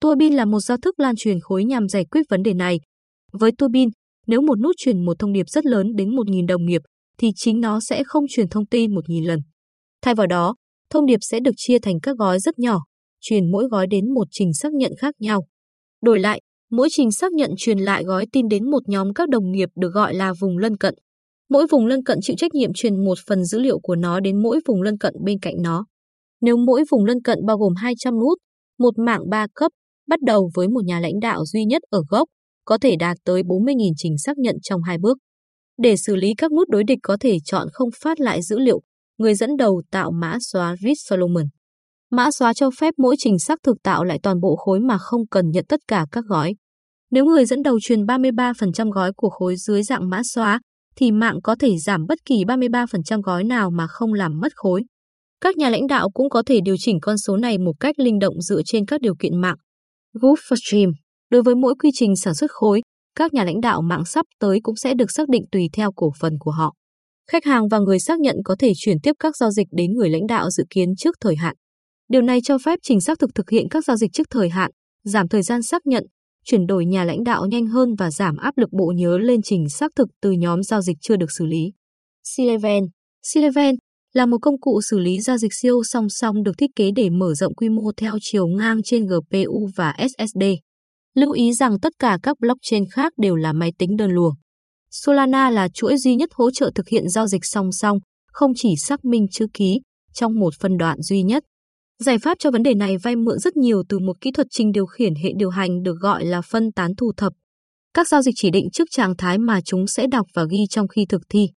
Turbin 0.00 0.34
là 0.34 0.44
một 0.44 0.60
giao 0.60 0.78
thức 0.78 1.00
lan 1.00 1.14
truyền 1.16 1.40
khối 1.40 1.64
nhằm 1.64 1.88
giải 1.88 2.04
quyết 2.04 2.22
vấn 2.28 2.42
đề 2.42 2.54
này. 2.54 2.80
Với 3.32 3.52
turbin, 3.58 3.88
nếu 4.26 4.40
một 4.40 4.60
nút 4.60 4.74
truyền 4.78 5.04
một 5.04 5.18
thông 5.18 5.32
điệp 5.32 5.48
rất 5.48 5.66
lớn 5.66 5.86
đến 5.96 6.10
1.000 6.10 6.46
đồng 6.46 6.66
nghiệp, 6.66 6.82
thì 7.18 7.30
chính 7.36 7.60
nó 7.60 7.80
sẽ 7.80 8.02
không 8.06 8.24
truyền 8.28 8.48
thông 8.48 8.66
tin 8.66 8.90
1.000 8.90 9.26
lần. 9.26 9.40
Thay 10.02 10.14
vào 10.14 10.26
đó, 10.26 10.54
thông 10.90 11.06
điệp 11.06 11.18
sẽ 11.20 11.40
được 11.40 11.54
chia 11.56 11.78
thành 11.78 12.00
các 12.00 12.16
gói 12.16 12.40
rất 12.40 12.58
nhỏ, 12.58 12.80
truyền 13.20 13.50
mỗi 13.50 13.68
gói 13.70 13.86
đến 13.86 14.14
một 14.14 14.28
trình 14.30 14.54
xác 14.54 14.72
nhận 14.72 14.92
khác 14.98 15.14
nhau. 15.18 15.46
Đổi 16.02 16.18
lại, 16.20 16.40
mỗi 16.70 16.88
trình 16.90 17.10
xác 17.10 17.32
nhận 17.32 17.50
truyền 17.56 17.78
lại 17.78 18.04
gói 18.04 18.26
tin 18.32 18.48
đến 18.48 18.70
một 18.70 18.88
nhóm 18.88 19.14
các 19.14 19.28
đồng 19.28 19.50
nghiệp 19.50 19.68
được 19.76 19.90
gọi 19.94 20.14
là 20.14 20.32
vùng 20.40 20.58
lân 20.58 20.76
cận. 20.76 20.94
Mỗi 21.50 21.66
vùng 21.70 21.86
lân 21.86 22.02
cận 22.04 22.18
chịu 22.22 22.36
trách 22.36 22.54
nhiệm 22.54 22.72
truyền 22.72 23.04
một 23.04 23.18
phần 23.26 23.44
dữ 23.44 23.58
liệu 23.58 23.78
của 23.82 23.96
nó 23.96 24.20
đến 24.20 24.42
mỗi 24.42 24.60
vùng 24.66 24.82
lân 24.82 24.98
cận 24.98 25.14
bên 25.24 25.38
cạnh 25.38 25.54
nó. 25.62 25.86
Nếu 26.40 26.56
mỗi 26.56 26.84
vùng 26.90 27.04
lân 27.04 27.22
cận 27.22 27.38
bao 27.46 27.58
gồm 27.58 27.74
200 27.74 28.14
nút, 28.14 28.38
một 28.78 28.98
mạng 28.98 29.30
3 29.30 29.46
cấp, 29.54 29.72
bắt 30.08 30.20
đầu 30.22 30.50
với 30.54 30.68
một 30.68 30.84
nhà 30.84 31.00
lãnh 31.00 31.20
đạo 31.20 31.44
duy 31.44 31.64
nhất 31.64 31.82
ở 31.90 32.02
gốc, 32.08 32.28
có 32.64 32.78
thể 32.78 32.96
đạt 32.96 33.16
tới 33.24 33.42
40.000 33.42 33.92
trình 33.96 34.18
xác 34.18 34.38
nhận 34.38 34.56
trong 34.62 34.82
hai 34.82 34.98
bước. 34.98 35.18
Để 35.82 35.96
xử 35.96 36.16
lý 36.16 36.34
các 36.38 36.52
nút 36.52 36.68
đối 36.68 36.84
địch 36.84 36.98
có 37.02 37.16
thể 37.20 37.38
chọn 37.44 37.68
không 37.72 37.88
phát 38.02 38.20
lại 38.20 38.42
dữ 38.42 38.58
liệu, 38.58 38.80
người 39.18 39.34
dẫn 39.34 39.56
đầu 39.56 39.82
tạo 39.90 40.10
mã 40.10 40.36
xóa 40.40 40.76
Rich 40.76 40.98
Solomon. 41.08 41.44
Mã 42.10 42.30
xóa 42.30 42.54
cho 42.54 42.70
phép 42.80 42.94
mỗi 42.98 43.16
trình 43.18 43.38
xác 43.38 43.58
thực 43.62 43.76
tạo 43.82 44.04
lại 44.04 44.18
toàn 44.22 44.40
bộ 44.40 44.56
khối 44.56 44.80
mà 44.80 44.98
không 44.98 45.26
cần 45.26 45.50
nhận 45.50 45.64
tất 45.68 45.80
cả 45.88 46.06
các 46.12 46.24
gói. 46.24 46.54
Nếu 47.10 47.24
người 47.24 47.44
dẫn 47.44 47.62
đầu 47.62 47.78
truyền 47.82 48.04
33% 48.04 48.90
gói 48.90 49.12
của 49.16 49.30
khối 49.30 49.56
dưới 49.56 49.82
dạng 49.82 50.10
mã 50.10 50.20
xóa, 50.24 50.60
thì 50.96 51.10
mạng 51.10 51.38
có 51.42 51.56
thể 51.60 51.78
giảm 51.78 52.06
bất 52.08 52.18
kỳ 52.24 52.44
33% 52.44 53.22
gói 53.22 53.44
nào 53.44 53.70
mà 53.70 53.86
không 53.86 54.12
làm 54.12 54.40
mất 54.40 54.52
khối. 54.56 54.84
Các 55.40 55.56
nhà 55.56 55.70
lãnh 55.70 55.86
đạo 55.86 56.10
cũng 56.10 56.30
có 56.30 56.42
thể 56.46 56.60
điều 56.64 56.76
chỉnh 56.78 56.98
con 57.02 57.18
số 57.18 57.36
này 57.36 57.58
một 57.58 57.72
cách 57.80 57.98
linh 57.98 58.18
động 58.18 58.40
dựa 58.40 58.60
trên 58.64 58.86
các 58.86 59.00
điều 59.00 59.14
kiện 59.18 59.40
mạng. 59.40 59.56
Group 60.20 60.38
for 60.38 60.56
Stream 60.66 60.90
Đối 61.30 61.42
với 61.42 61.54
mỗi 61.54 61.74
quy 61.82 61.90
trình 61.94 62.16
sản 62.16 62.34
xuất 62.34 62.50
khối, 62.50 62.82
các 63.14 63.34
nhà 63.34 63.44
lãnh 63.44 63.60
đạo 63.60 63.82
mạng 63.82 64.04
sắp 64.04 64.26
tới 64.40 64.60
cũng 64.62 64.76
sẽ 64.76 64.94
được 64.94 65.10
xác 65.10 65.28
định 65.28 65.44
tùy 65.52 65.68
theo 65.72 65.92
cổ 65.96 66.10
phần 66.20 66.32
của 66.40 66.50
họ. 66.50 66.74
Khách 67.32 67.44
hàng 67.44 67.68
và 67.68 67.78
người 67.78 68.00
xác 68.00 68.20
nhận 68.20 68.36
có 68.44 68.56
thể 68.58 68.72
chuyển 68.76 68.96
tiếp 69.02 69.12
các 69.18 69.36
giao 69.36 69.50
dịch 69.50 69.66
đến 69.70 69.92
người 69.92 70.10
lãnh 70.10 70.26
đạo 70.26 70.50
dự 70.50 70.64
kiến 70.70 70.96
trước 70.96 71.16
thời 71.20 71.36
hạn. 71.36 71.56
Điều 72.08 72.22
này 72.22 72.40
cho 72.44 72.58
phép 72.58 72.78
trình 72.82 73.00
xác 73.00 73.18
thực 73.18 73.34
thực 73.34 73.50
hiện 73.50 73.68
các 73.70 73.84
giao 73.84 73.96
dịch 73.96 74.12
trước 74.12 74.26
thời 74.30 74.48
hạn, 74.48 74.70
giảm 75.04 75.28
thời 75.28 75.42
gian 75.42 75.62
xác 75.62 75.86
nhận, 75.86 76.04
chuyển 76.44 76.66
đổi 76.66 76.86
nhà 76.86 77.04
lãnh 77.04 77.24
đạo 77.24 77.46
nhanh 77.46 77.66
hơn 77.66 77.94
và 77.98 78.10
giảm 78.10 78.36
áp 78.36 78.58
lực 78.58 78.68
bộ 78.72 78.92
nhớ 78.96 79.18
lên 79.18 79.42
trình 79.42 79.68
xác 79.68 79.90
thực 79.96 80.08
từ 80.22 80.30
nhóm 80.30 80.62
giao 80.62 80.82
dịch 80.82 80.96
chưa 81.00 81.16
được 81.16 81.32
xử 81.38 81.46
lý. 81.46 81.72
Sileven 82.24 82.84
Sileven 83.22 83.74
là 84.12 84.26
một 84.26 84.38
công 84.42 84.60
cụ 84.60 84.80
xử 84.80 84.98
lý 84.98 85.20
giao 85.20 85.38
dịch 85.38 85.54
siêu 85.54 85.82
song 85.84 86.08
song 86.08 86.42
được 86.42 86.52
thiết 86.58 86.70
kế 86.76 86.90
để 86.96 87.10
mở 87.10 87.34
rộng 87.34 87.54
quy 87.54 87.68
mô 87.68 87.92
theo 87.96 88.12
chiều 88.20 88.46
ngang 88.46 88.82
trên 88.82 89.06
GPU 89.06 89.68
và 89.76 89.94
SSD. 89.98 90.42
Lưu 91.14 91.32
ý 91.32 91.52
rằng 91.52 91.80
tất 91.80 91.92
cả 91.98 92.18
các 92.22 92.36
blockchain 92.40 92.84
khác 92.90 93.12
đều 93.16 93.36
là 93.36 93.52
máy 93.52 93.72
tính 93.78 93.96
đơn 93.96 94.10
luồng. 94.10 94.34
Solana 94.90 95.50
là 95.50 95.68
chuỗi 95.68 95.96
duy 95.96 96.14
nhất 96.14 96.30
hỗ 96.32 96.50
trợ 96.50 96.70
thực 96.74 96.88
hiện 96.88 97.08
giao 97.08 97.26
dịch 97.26 97.44
song 97.44 97.72
song, 97.72 97.98
không 98.32 98.52
chỉ 98.56 98.76
xác 98.76 99.04
minh 99.04 99.26
chữ 99.30 99.46
ký, 99.54 99.80
trong 100.12 100.38
một 100.40 100.54
phân 100.60 100.76
đoạn 100.76 101.02
duy 101.02 101.22
nhất. 101.22 101.42
Giải 102.04 102.18
pháp 102.18 102.38
cho 102.38 102.50
vấn 102.50 102.62
đề 102.62 102.74
này 102.74 102.96
vay 103.02 103.16
mượn 103.16 103.38
rất 103.38 103.56
nhiều 103.56 103.82
từ 103.88 103.98
một 103.98 104.20
kỹ 104.20 104.30
thuật 104.32 104.46
trình 104.50 104.72
điều 104.72 104.86
khiển 104.86 105.14
hệ 105.14 105.32
điều 105.36 105.50
hành 105.50 105.82
được 105.82 105.94
gọi 106.00 106.24
là 106.24 106.40
phân 106.40 106.72
tán 106.72 106.90
thu 106.96 107.12
thập. 107.16 107.32
Các 107.94 108.08
giao 108.08 108.22
dịch 108.22 108.34
chỉ 108.36 108.50
định 108.50 108.68
trước 108.72 108.88
trạng 108.90 109.16
thái 109.16 109.38
mà 109.38 109.60
chúng 109.60 109.86
sẽ 109.86 110.06
đọc 110.06 110.26
và 110.34 110.44
ghi 110.50 110.66
trong 110.70 110.88
khi 110.88 111.06
thực 111.08 111.22
thi. 111.28 111.48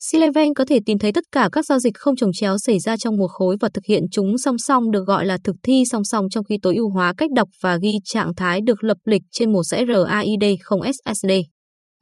Sileven 0.00 0.54
có 0.54 0.64
thể 0.64 0.78
tìm 0.86 0.98
thấy 0.98 1.12
tất 1.12 1.24
cả 1.32 1.48
các 1.52 1.66
giao 1.66 1.78
dịch 1.78 1.94
không 1.98 2.16
trồng 2.16 2.32
chéo 2.32 2.58
xảy 2.58 2.78
ra 2.78 2.96
trong 2.96 3.16
một 3.16 3.28
khối 3.28 3.56
và 3.60 3.68
thực 3.74 3.84
hiện 3.86 4.02
chúng 4.10 4.38
song 4.38 4.58
song 4.58 4.90
được 4.90 5.04
gọi 5.06 5.26
là 5.26 5.38
thực 5.44 5.56
thi 5.62 5.82
song 5.90 6.04
song 6.04 6.28
trong 6.30 6.44
khi 6.44 6.58
tối 6.62 6.76
ưu 6.76 6.90
hóa 6.90 7.14
cách 7.16 7.30
đọc 7.34 7.48
và 7.60 7.76
ghi 7.82 7.92
trạng 8.04 8.34
thái 8.34 8.60
được 8.60 8.84
lập 8.84 8.96
lịch 9.04 9.22
trên 9.30 9.52
một 9.52 9.62
dãy 9.62 9.84
RAID 9.88 10.60
không 10.62 10.80
SSD. 10.92 11.30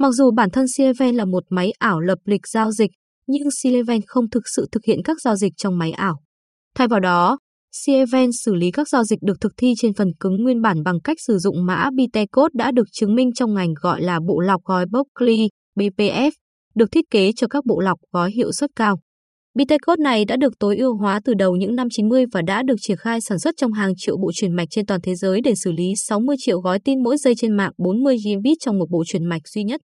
Mặc 0.02 0.10
dù 0.12 0.30
bản 0.30 0.50
thân 0.50 0.68
Sileven 0.68 1.14
là 1.14 1.24
một 1.24 1.44
máy 1.50 1.72
ảo 1.78 2.00
lập 2.00 2.18
lịch 2.24 2.46
giao 2.48 2.72
dịch, 2.72 2.90
nhưng 3.26 3.50
Sileven 3.50 4.00
không 4.06 4.30
thực 4.30 4.42
sự 4.56 4.66
thực 4.72 4.84
hiện 4.84 4.98
các 5.04 5.20
giao 5.20 5.36
dịch 5.36 5.52
trong 5.56 5.78
máy 5.78 5.92
ảo. 5.92 6.20
Thay 6.74 6.88
vào 6.88 7.00
đó, 7.00 7.38
Sileven 7.72 8.30
xử 8.32 8.54
lý 8.54 8.70
các 8.70 8.88
giao 8.88 9.04
dịch 9.04 9.18
được 9.22 9.40
thực 9.40 9.52
thi 9.56 9.74
trên 9.76 9.94
phần 9.94 10.08
cứng 10.20 10.42
nguyên 10.42 10.62
bản 10.62 10.82
bằng 10.82 11.00
cách 11.04 11.16
sử 11.26 11.38
dụng 11.38 11.66
mã 11.66 11.90
Bitecode 11.94 12.52
đã 12.54 12.70
được 12.70 12.86
chứng 12.92 13.14
minh 13.14 13.30
trong 13.34 13.54
ngành 13.54 13.74
gọi 13.82 14.02
là 14.02 14.20
bộ 14.28 14.40
lọc 14.40 14.62
gói 14.64 14.86
Berkeley, 14.86 15.48
BPF, 15.76 16.30
được 16.74 16.90
thiết 16.92 17.04
kế 17.10 17.32
cho 17.36 17.46
các 17.46 17.66
bộ 17.66 17.80
lọc 17.80 17.98
gói 18.12 18.30
hiệu 18.32 18.52
suất 18.52 18.70
cao. 18.76 19.00
Bitecode 19.54 20.02
này 20.02 20.24
đã 20.24 20.36
được 20.36 20.58
tối 20.58 20.76
ưu 20.76 20.96
hóa 20.96 21.20
từ 21.24 21.34
đầu 21.34 21.56
những 21.56 21.76
năm 21.76 21.86
90 21.90 22.24
và 22.32 22.42
đã 22.42 22.62
được 22.62 22.76
triển 22.80 22.96
khai 22.96 23.20
sản 23.20 23.38
xuất 23.38 23.54
trong 23.56 23.72
hàng 23.72 23.92
triệu 23.96 24.16
bộ 24.16 24.30
truyền 24.34 24.56
mạch 24.56 24.68
trên 24.70 24.86
toàn 24.86 25.00
thế 25.02 25.14
giới 25.14 25.40
để 25.40 25.54
xử 25.54 25.72
lý 25.72 25.92
60 25.96 26.36
triệu 26.38 26.60
gói 26.60 26.78
tin 26.84 27.02
mỗi 27.02 27.16
giây 27.16 27.34
trên 27.36 27.56
mạng 27.56 27.72
40 27.78 28.16
gigabit 28.24 28.58
trong 28.60 28.78
một 28.78 28.86
bộ 28.90 29.02
truyền 29.06 29.24
mạch 29.24 29.48
duy 29.48 29.64
nhất. 29.64 29.80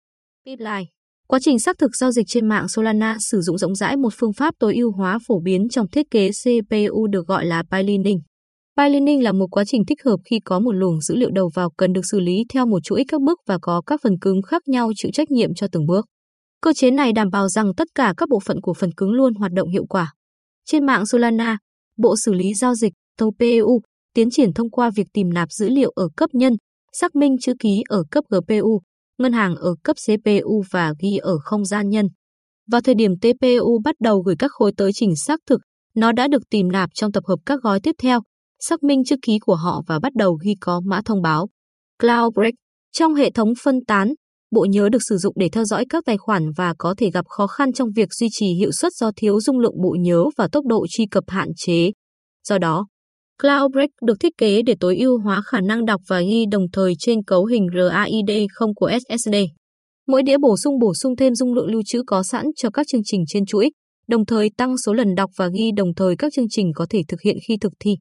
Pipeline 0.48 0.86
Quá 1.28 1.40
trình 1.42 1.60
xác 1.60 1.78
thực 1.78 1.96
giao 1.96 2.12
dịch 2.12 2.26
trên 2.28 2.48
mạng 2.48 2.68
Solana 2.68 3.18
sử 3.20 3.42
dụng 3.42 3.58
rộng 3.58 3.76
rãi 3.76 3.98
một 3.98 4.14
phương 4.18 4.34
pháp 4.34 4.54
tối 4.60 4.76
ưu 4.76 4.92
hóa 4.92 5.20
phổ 5.28 5.40
biến 5.40 5.70
trong 5.70 5.88
thiết 5.90 6.12
kế 6.12 6.30
CPU 6.32 7.08
được 7.08 7.28
gọi 7.28 7.46
là 7.46 7.64
pipelining. 7.64 8.20
Pipelining 8.78 9.24
là 9.24 9.32
một 9.32 9.48
quá 9.52 9.64
trình 9.66 9.86
thích 9.86 10.04
hợp 10.06 10.18
khi 10.30 10.40
có 10.46 10.60
một 10.60 10.72
luồng 10.72 11.02
dữ 11.02 11.16
liệu 11.16 11.30
đầu 11.32 11.50
vào 11.54 11.70
cần 11.78 11.94
được 11.94 12.02
xử 12.12 12.20
lý 12.20 12.44
theo 12.54 12.66
một 12.66 12.80
chuỗi 12.84 13.04
các 13.08 13.22
bước 13.22 13.40
và 13.48 13.58
có 13.62 13.82
các 13.86 14.00
phần 14.04 14.20
cứng 14.22 14.42
khác 14.42 14.68
nhau 14.68 14.92
chịu 14.96 15.12
trách 15.14 15.32
nhiệm 15.32 15.54
cho 15.54 15.68
từng 15.72 15.86
bước. 15.86 16.06
Cơ 16.62 16.74
chế 16.74 16.92
này 16.92 17.14
đảm 17.14 17.30
bảo 17.32 17.50
rằng 17.50 17.72
tất 17.78 17.88
cả 17.96 18.14
các 18.18 18.30
bộ 18.30 18.40
phận 18.46 18.62
của 18.62 18.74
phần 18.74 18.92
cứng 18.98 19.12
luôn 19.12 19.34
hoạt 19.34 19.52
động 19.52 19.70
hiệu 19.70 19.86
quả. 19.90 20.14
Trên 20.66 20.86
mạng 20.86 21.06
Solana, 21.06 21.58
bộ 21.98 22.16
xử 22.16 22.34
lý 22.34 22.54
giao 22.54 22.76
dịch 22.76 22.94
TOPU 23.18 23.82
tiến 24.14 24.30
triển 24.30 24.54
thông 24.54 24.70
qua 24.70 24.92
việc 24.96 25.08
tìm 25.14 25.34
nạp 25.34 25.52
dữ 25.52 25.70
liệu 25.70 25.92
ở 25.96 26.08
cấp 26.18 26.30
nhân, 26.34 26.54
xác 26.94 27.16
minh 27.16 27.36
chữ 27.42 27.54
ký 27.60 27.84
ở 27.90 28.04
cấp 28.12 28.24
GPU, 28.30 28.82
ngân 29.18 29.34
hàng 29.34 29.56
ở 29.56 29.76
cấp 29.84 29.96
CPU 30.06 30.64
và 30.72 30.94
ghi 31.02 31.18
ở 31.18 31.38
không 31.44 31.66
gian 31.66 31.90
nhân. 31.90 32.08
Vào 32.72 32.82
thời 32.82 32.96
điểm 32.96 33.12
TPU 33.20 33.82
bắt 33.84 33.96
đầu 34.00 34.20
gửi 34.22 34.36
các 34.40 34.52
khối 34.52 34.72
tới 34.78 34.92
trình 34.94 35.16
xác 35.16 35.40
thực, 35.46 35.62
nó 35.96 36.12
đã 36.12 36.28
được 36.28 36.42
tìm 36.50 36.72
nạp 36.72 36.90
trong 36.94 37.12
tập 37.12 37.24
hợp 37.28 37.40
các 37.46 37.62
gói 37.62 37.80
tiếp 37.80 37.96
theo, 38.02 38.20
xác 38.60 38.84
minh 38.84 39.04
chữ 39.04 39.16
ký 39.22 39.40
của 39.40 39.56
họ 39.56 39.82
và 39.88 40.00
bắt 40.00 40.14
đầu 40.16 40.38
ghi 40.44 40.56
có 40.60 40.82
mã 40.86 41.02
thông 41.06 41.22
báo. 41.22 41.48
Cloud 42.00 42.34
Break 42.34 42.54
Trong 42.92 43.16
hệ 43.16 43.32
thống 43.32 43.54
phân 43.64 43.76
tán, 43.88 44.14
bộ 44.52 44.66
nhớ 44.70 44.90
được 44.90 45.02
sử 45.10 45.18
dụng 45.18 45.34
để 45.38 45.50
theo 45.52 45.64
dõi 45.66 45.86
các 45.90 46.06
tài 46.06 46.18
khoản 46.18 46.52
và 46.58 46.74
có 46.78 46.96
thể 46.98 47.12
gặp 47.12 47.26
khó 47.28 47.48
khăn 47.48 47.74
trong 47.74 47.90
việc 47.96 48.14
duy 48.14 48.28
trì 48.32 48.54
hiệu 48.54 48.72
suất 48.72 48.94
do 48.94 49.12
thiếu 49.16 49.40
dung 49.40 49.60
lượng 49.60 49.82
bộ 49.82 49.96
nhớ 50.00 50.26
và 50.38 50.48
tốc 50.52 50.66
độ 50.66 50.86
truy 50.90 51.06
cập 51.12 51.24
hạn 51.28 51.50
chế. 51.56 51.92
Do 52.48 52.58
đó, 52.58 52.88
Cloudbreak 53.42 53.90
được 54.06 54.20
thiết 54.20 54.38
kế 54.38 54.62
để 54.62 54.76
tối 54.80 54.98
ưu 54.98 55.20
hóa 55.20 55.42
khả 55.46 55.62
năng 55.62 55.86
đọc 55.86 56.02
và 56.08 56.22
ghi 56.22 56.46
đồng 56.52 56.66
thời 56.74 56.94
trên 57.00 57.24
cấu 57.24 57.46
hình 57.46 57.68
RAID 57.76 58.48
không 58.54 58.76
của 58.76 58.92
SSD. 59.08 59.36
Mỗi 60.08 60.24
đĩa 60.24 60.38
bổ 60.38 60.58
sung 60.58 60.80
bổ 60.80 60.94
sung 60.94 61.16
thêm 61.16 61.36
dung 61.36 61.54
lượng 61.54 61.72
lưu 61.72 61.82
trữ 61.86 62.02
có 62.08 62.24
sẵn 62.24 62.46
cho 62.56 62.70
các 62.70 62.88
chương 62.88 63.02
trình 63.06 63.24
trên 63.28 63.46
chuỗi, 63.46 63.72
đồng 64.08 64.26
thời 64.26 64.50
tăng 64.58 64.78
số 64.78 64.94
lần 64.94 65.16
đọc 65.16 65.32
và 65.38 65.50
ghi 65.58 65.72
đồng 65.78 65.96
thời 65.96 66.16
các 66.16 66.34
chương 66.34 66.50
trình 66.50 66.72
có 66.76 66.86
thể 66.90 67.02
thực 67.08 67.22
hiện 67.22 67.38
khi 67.48 67.58
thực 67.62 67.74
thi. 67.80 67.92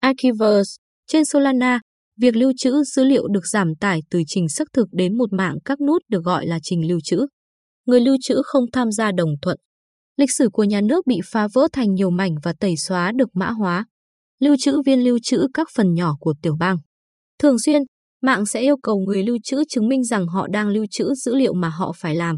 Archivers 0.00 0.76
Trên 1.06 1.24
Solana, 1.24 1.80
việc 2.20 2.36
lưu 2.36 2.52
trữ 2.56 2.82
dữ 2.84 3.04
liệu 3.04 3.28
được 3.28 3.46
giảm 3.46 3.74
tải 3.80 4.00
từ 4.10 4.22
trình 4.26 4.48
xác 4.48 4.68
thực 4.72 4.88
đến 4.92 5.18
một 5.18 5.32
mạng 5.32 5.56
các 5.64 5.80
nút 5.80 6.02
được 6.08 6.24
gọi 6.24 6.46
là 6.46 6.58
trình 6.62 6.88
lưu 6.88 6.98
trữ. 7.04 7.26
Người 7.86 8.00
lưu 8.00 8.16
trữ 8.20 8.42
không 8.44 8.64
tham 8.72 8.92
gia 8.92 9.12
đồng 9.12 9.30
thuận. 9.42 9.56
Lịch 10.16 10.30
sử 10.30 10.48
của 10.52 10.64
nhà 10.64 10.80
nước 10.80 11.06
bị 11.06 11.20
phá 11.24 11.48
vỡ 11.54 11.68
thành 11.72 11.94
nhiều 11.94 12.10
mảnh 12.10 12.34
và 12.42 12.54
tẩy 12.60 12.76
xóa 12.76 13.12
được 13.12 13.28
mã 13.34 13.50
hóa. 13.50 13.84
Lưu 14.40 14.56
trữ 14.58 14.82
viên 14.86 15.04
lưu 15.04 15.18
trữ 15.22 15.46
các 15.54 15.68
phần 15.74 15.94
nhỏ 15.94 16.16
của 16.20 16.34
tiểu 16.42 16.56
bang. 16.60 16.76
Thường 17.38 17.58
xuyên, 17.58 17.82
mạng 18.22 18.46
sẽ 18.46 18.60
yêu 18.60 18.76
cầu 18.82 18.98
người 18.98 19.22
lưu 19.22 19.36
trữ 19.44 19.62
chứng 19.68 19.88
minh 19.88 20.04
rằng 20.04 20.26
họ 20.26 20.46
đang 20.52 20.68
lưu 20.68 20.86
trữ 20.90 21.14
dữ 21.14 21.34
liệu 21.34 21.54
mà 21.54 21.68
họ 21.68 21.92
phải 21.96 22.14
làm. 22.14 22.36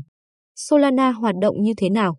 Solana 0.56 1.11
hoạt 1.11 1.35
động 1.42 1.62
như 1.62 1.73
thế 1.76 1.90
nào? 1.90 2.18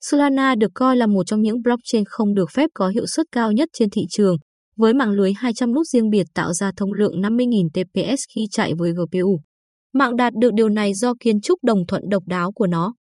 Solana 0.00 0.54
được 0.54 0.70
coi 0.74 0.96
là 0.96 1.06
một 1.06 1.22
trong 1.26 1.42
những 1.42 1.62
blockchain 1.62 2.04
không 2.06 2.34
được 2.34 2.50
phép 2.50 2.70
có 2.74 2.88
hiệu 2.88 3.06
suất 3.06 3.26
cao 3.32 3.52
nhất 3.52 3.68
trên 3.72 3.90
thị 3.90 4.02
trường, 4.10 4.36
với 4.76 4.94
mạng 4.94 5.10
lưới 5.10 5.32
200 5.32 5.74
nút 5.74 5.86
riêng 5.86 6.10
biệt 6.10 6.26
tạo 6.34 6.52
ra 6.52 6.72
thông 6.76 6.92
lượng 6.92 7.20
50.000 7.20 7.68
TPS 7.68 8.22
khi 8.34 8.40
chạy 8.50 8.74
với 8.78 8.92
GPU. 8.92 9.40
Mạng 9.94 10.16
đạt 10.16 10.32
được 10.40 10.50
điều 10.54 10.68
này 10.68 10.94
do 10.94 11.14
kiến 11.20 11.40
trúc 11.40 11.64
đồng 11.64 11.86
thuận 11.88 12.02
độc 12.10 12.22
đáo 12.26 12.52
của 12.52 12.66
nó. 12.66 12.94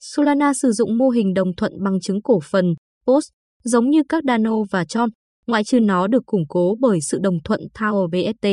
Solana 0.00 0.52
sử 0.54 0.72
dụng 0.72 0.98
mô 0.98 1.08
hình 1.08 1.34
đồng 1.34 1.54
thuận 1.56 1.72
bằng 1.84 2.00
chứng 2.00 2.22
cổ 2.22 2.40
phần, 2.50 2.74
POS, 3.06 3.24
giống 3.64 3.90
như 3.90 4.02
các 4.08 4.24
Dano 4.26 4.54
và 4.70 4.84
Tron, 4.84 5.10
ngoại 5.46 5.64
trừ 5.64 5.80
nó 5.80 6.06
được 6.06 6.26
củng 6.26 6.44
cố 6.48 6.76
bởi 6.80 6.98
sự 7.00 7.18
đồng 7.22 7.42
thuận 7.44 7.60
Tower 7.74 8.08
BST. 8.10 8.48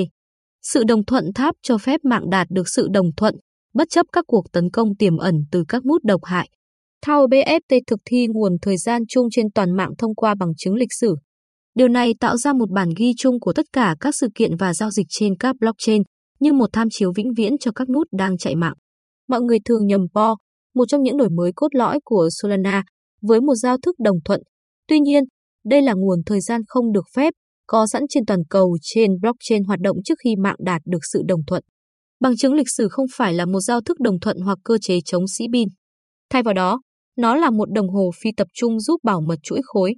Sự 0.62 0.84
đồng 0.84 1.06
thuận 1.06 1.26
tháp 1.36 1.56
cho 1.64 1.78
phép 1.78 2.00
mạng 2.04 2.30
đạt 2.30 2.48
được 2.50 2.70
sự 2.70 2.88
đồng 2.94 3.16
thuận, 3.18 3.36
bất 3.74 3.90
chấp 3.90 4.06
các 4.14 4.26
cuộc 4.28 4.52
tấn 4.52 4.70
công 4.70 4.96
tiềm 4.96 5.18
ẩn 5.18 5.36
từ 5.52 5.64
các 5.68 5.86
nút 5.86 6.04
độc 6.04 6.24
hại. 6.24 6.50
Tower 7.06 7.28
BST 7.28 7.76
thực 7.88 8.00
thi 8.06 8.28
nguồn 8.28 8.58
thời 8.62 8.78
gian 8.78 9.02
chung 9.10 9.28
trên 9.32 9.52
toàn 9.52 9.78
mạng 9.78 9.92
thông 9.98 10.16
qua 10.16 10.36
bằng 10.40 10.56
chứng 10.58 10.76
lịch 10.76 10.94
sử. 11.00 11.16
Điều 11.76 11.88
này 11.88 12.14
tạo 12.20 12.38
ra 12.38 12.54
một 12.54 12.70
bản 12.70 12.90
ghi 12.98 13.14
chung 13.18 13.40
của 13.40 13.54
tất 13.54 13.66
cả 13.74 13.96
các 14.00 14.16
sự 14.16 14.28
kiện 14.36 14.56
và 14.56 14.74
giao 14.74 14.92
dịch 14.92 15.06
trên 15.10 15.38
các 15.38 15.56
blockchain, 15.60 16.02
như 16.40 16.54
một 16.54 16.70
tham 16.74 16.88
chiếu 16.92 17.12
vĩnh 17.16 17.34
viễn 17.38 17.58
cho 17.58 17.72
các 17.72 17.90
nút 17.90 18.08
đang 18.12 18.38
chạy 18.38 18.56
mạng. 18.56 18.74
Mọi 19.28 19.42
người 19.42 19.58
thường 19.66 19.86
nhầm 19.86 20.02
PO, 20.14 20.36
một 20.76 20.86
trong 20.88 21.04
những 21.04 21.18
đổi 21.18 21.30
mới 21.30 21.52
cốt 21.56 21.68
lõi 21.76 22.00
của 22.04 22.30
Solana, 22.32 22.84
với 23.22 23.42
một 23.42 23.56
giao 23.56 23.78
thức 23.78 23.96
đồng 24.00 24.18
thuận. 24.26 24.42
Tuy 24.88 25.00
nhiên, 25.00 25.24
đây 25.66 25.82
là 25.82 25.94
nguồn 25.94 26.20
thời 26.26 26.42
gian 26.42 26.62
không 26.68 26.92
được 26.92 27.06
phép, 27.16 27.34
có 27.68 27.88
sẵn 27.88 28.04
trên 28.10 28.26
toàn 28.26 28.40
cầu 28.50 28.78
trên 28.82 29.12
blockchain 29.22 29.64
hoạt 29.64 29.80
động 29.80 29.98
trước 30.06 30.16
khi 30.24 30.36
mạng 30.36 30.56
đạt 30.60 30.82
được 30.86 31.00
sự 31.14 31.22
đồng 31.28 31.42
thuận. 31.48 31.64
Bằng 32.20 32.38
chứng 32.38 32.54
lịch 32.54 32.70
sử 32.70 32.88
không 32.92 33.06
phải 33.16 33.34
là 33.34 33.46
một 33.46 33.60
giao 33.60 33.82
thức 33.82 34.00
đồng 34.00 34.20
thuận 34.20 34.38
hoặc 34.40 34.58
cơ 34.64 34.78
chế 34.82 35.00
chống 35.06 35.28
sĩ 35.28 35.46
bin. 35.52 35.68
Thay 36.30 36.44
vào 36.44 36.54
đó, 36.54 36.82
nó 37.18 37.36
là 37.36 37.50
một 37.50 37.72
đồng 37.72 37.90
hồ 37.90 38.12
phi 38.22 38.30
tập 38.38 38.48
trung 38.54 38.80
giúp 38.80 39.00
bảo 39.04 39.22
mật 39.22 39.40
chuỗi 39.44 39.62
khối. 39.64 39.96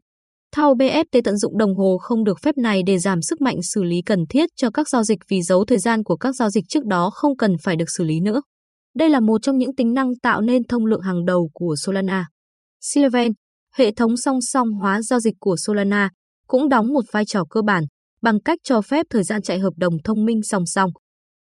Thao 0.52 0.76
BFT 0.76 1.22
tận 1.24 1.38
dụng 1.38 1.58
đồng 1.58 1.76
hồ 1.76 1.98
không 2.02 2.24
được 2.24 2.38
phép 2.42 2.58
này 2.58 2.84
để 2.86 3.00
giảm 3.00 3.22
sức 3.22 3.42
mạnh 3.42 3.56
xử 3.64 3.84
lý 3.84 4.02
cần 4.06 4.20
thiết 4.30 4.50
cho 4.56 4.70
các 4.72 4.90
giao 4.90 5.04
dịch 5.04 5.20
vì 5.30 5.42
dấu 5.42 5.66
thời 5.66 5.78
gian 5.78 6.04
của 6.04 6.16
các 6.16 6.36
giao 6.36 6.50
dịch 6.50 6.64
trước 6.70 6.86
đó 6.86 7.10
không 7.14 7.38
cần 7.38 7.56
phải 7.64 7.76
được 7.76 7.90
xử 7.98 8.04
lý 8.04 8.20
nữa. 8.20 8.42
Đây 8.96 9.10
là 9.10 9.20
một 9.20 9.42
trong 9.42 9.58
những 9.58 9.76
tính 9.76 9.94
năng 9.94 10.12
tạo 10.24 10.42
nên 10.42 10.64
thông 10.68 10.86
lượng 10.86 11.02
hàng 11.02 11.26
đầu 11.26 11.50
của 11.54 11.76
Solana. 11.78 12.28
Sylvan, 12.82 13.32
hệ 13.76 13.92
thống 13.92 14.18
song 14.18 14.42
song 14.42 14.72
hóa 14.72 15.02
giao 15.02 15.20
dịch 15.20 15.34
của 15.40 15.56
Solana, 15.58 16.10
cũng 16.48 16.70
đóng 16.70 16.94
một 16.94 17.06
vai 17.12 17.26
trò 17.26 17.44
cơ 17.50 17.62
bản 17.62 17.84
bằng 18.22 18.40
cách 18.40 18.60
cho 18.64 18.82
phép 18.82 19.06
thời 19.10 19.24
gian 19.24 19.42
chạy 19.42 19.60
hợp 19.60 19.74
đồng 19.78 19.94
thông 20.04 20.26
minh 20.26 20.44
song 20.44 20.66
song. 20.66 20.90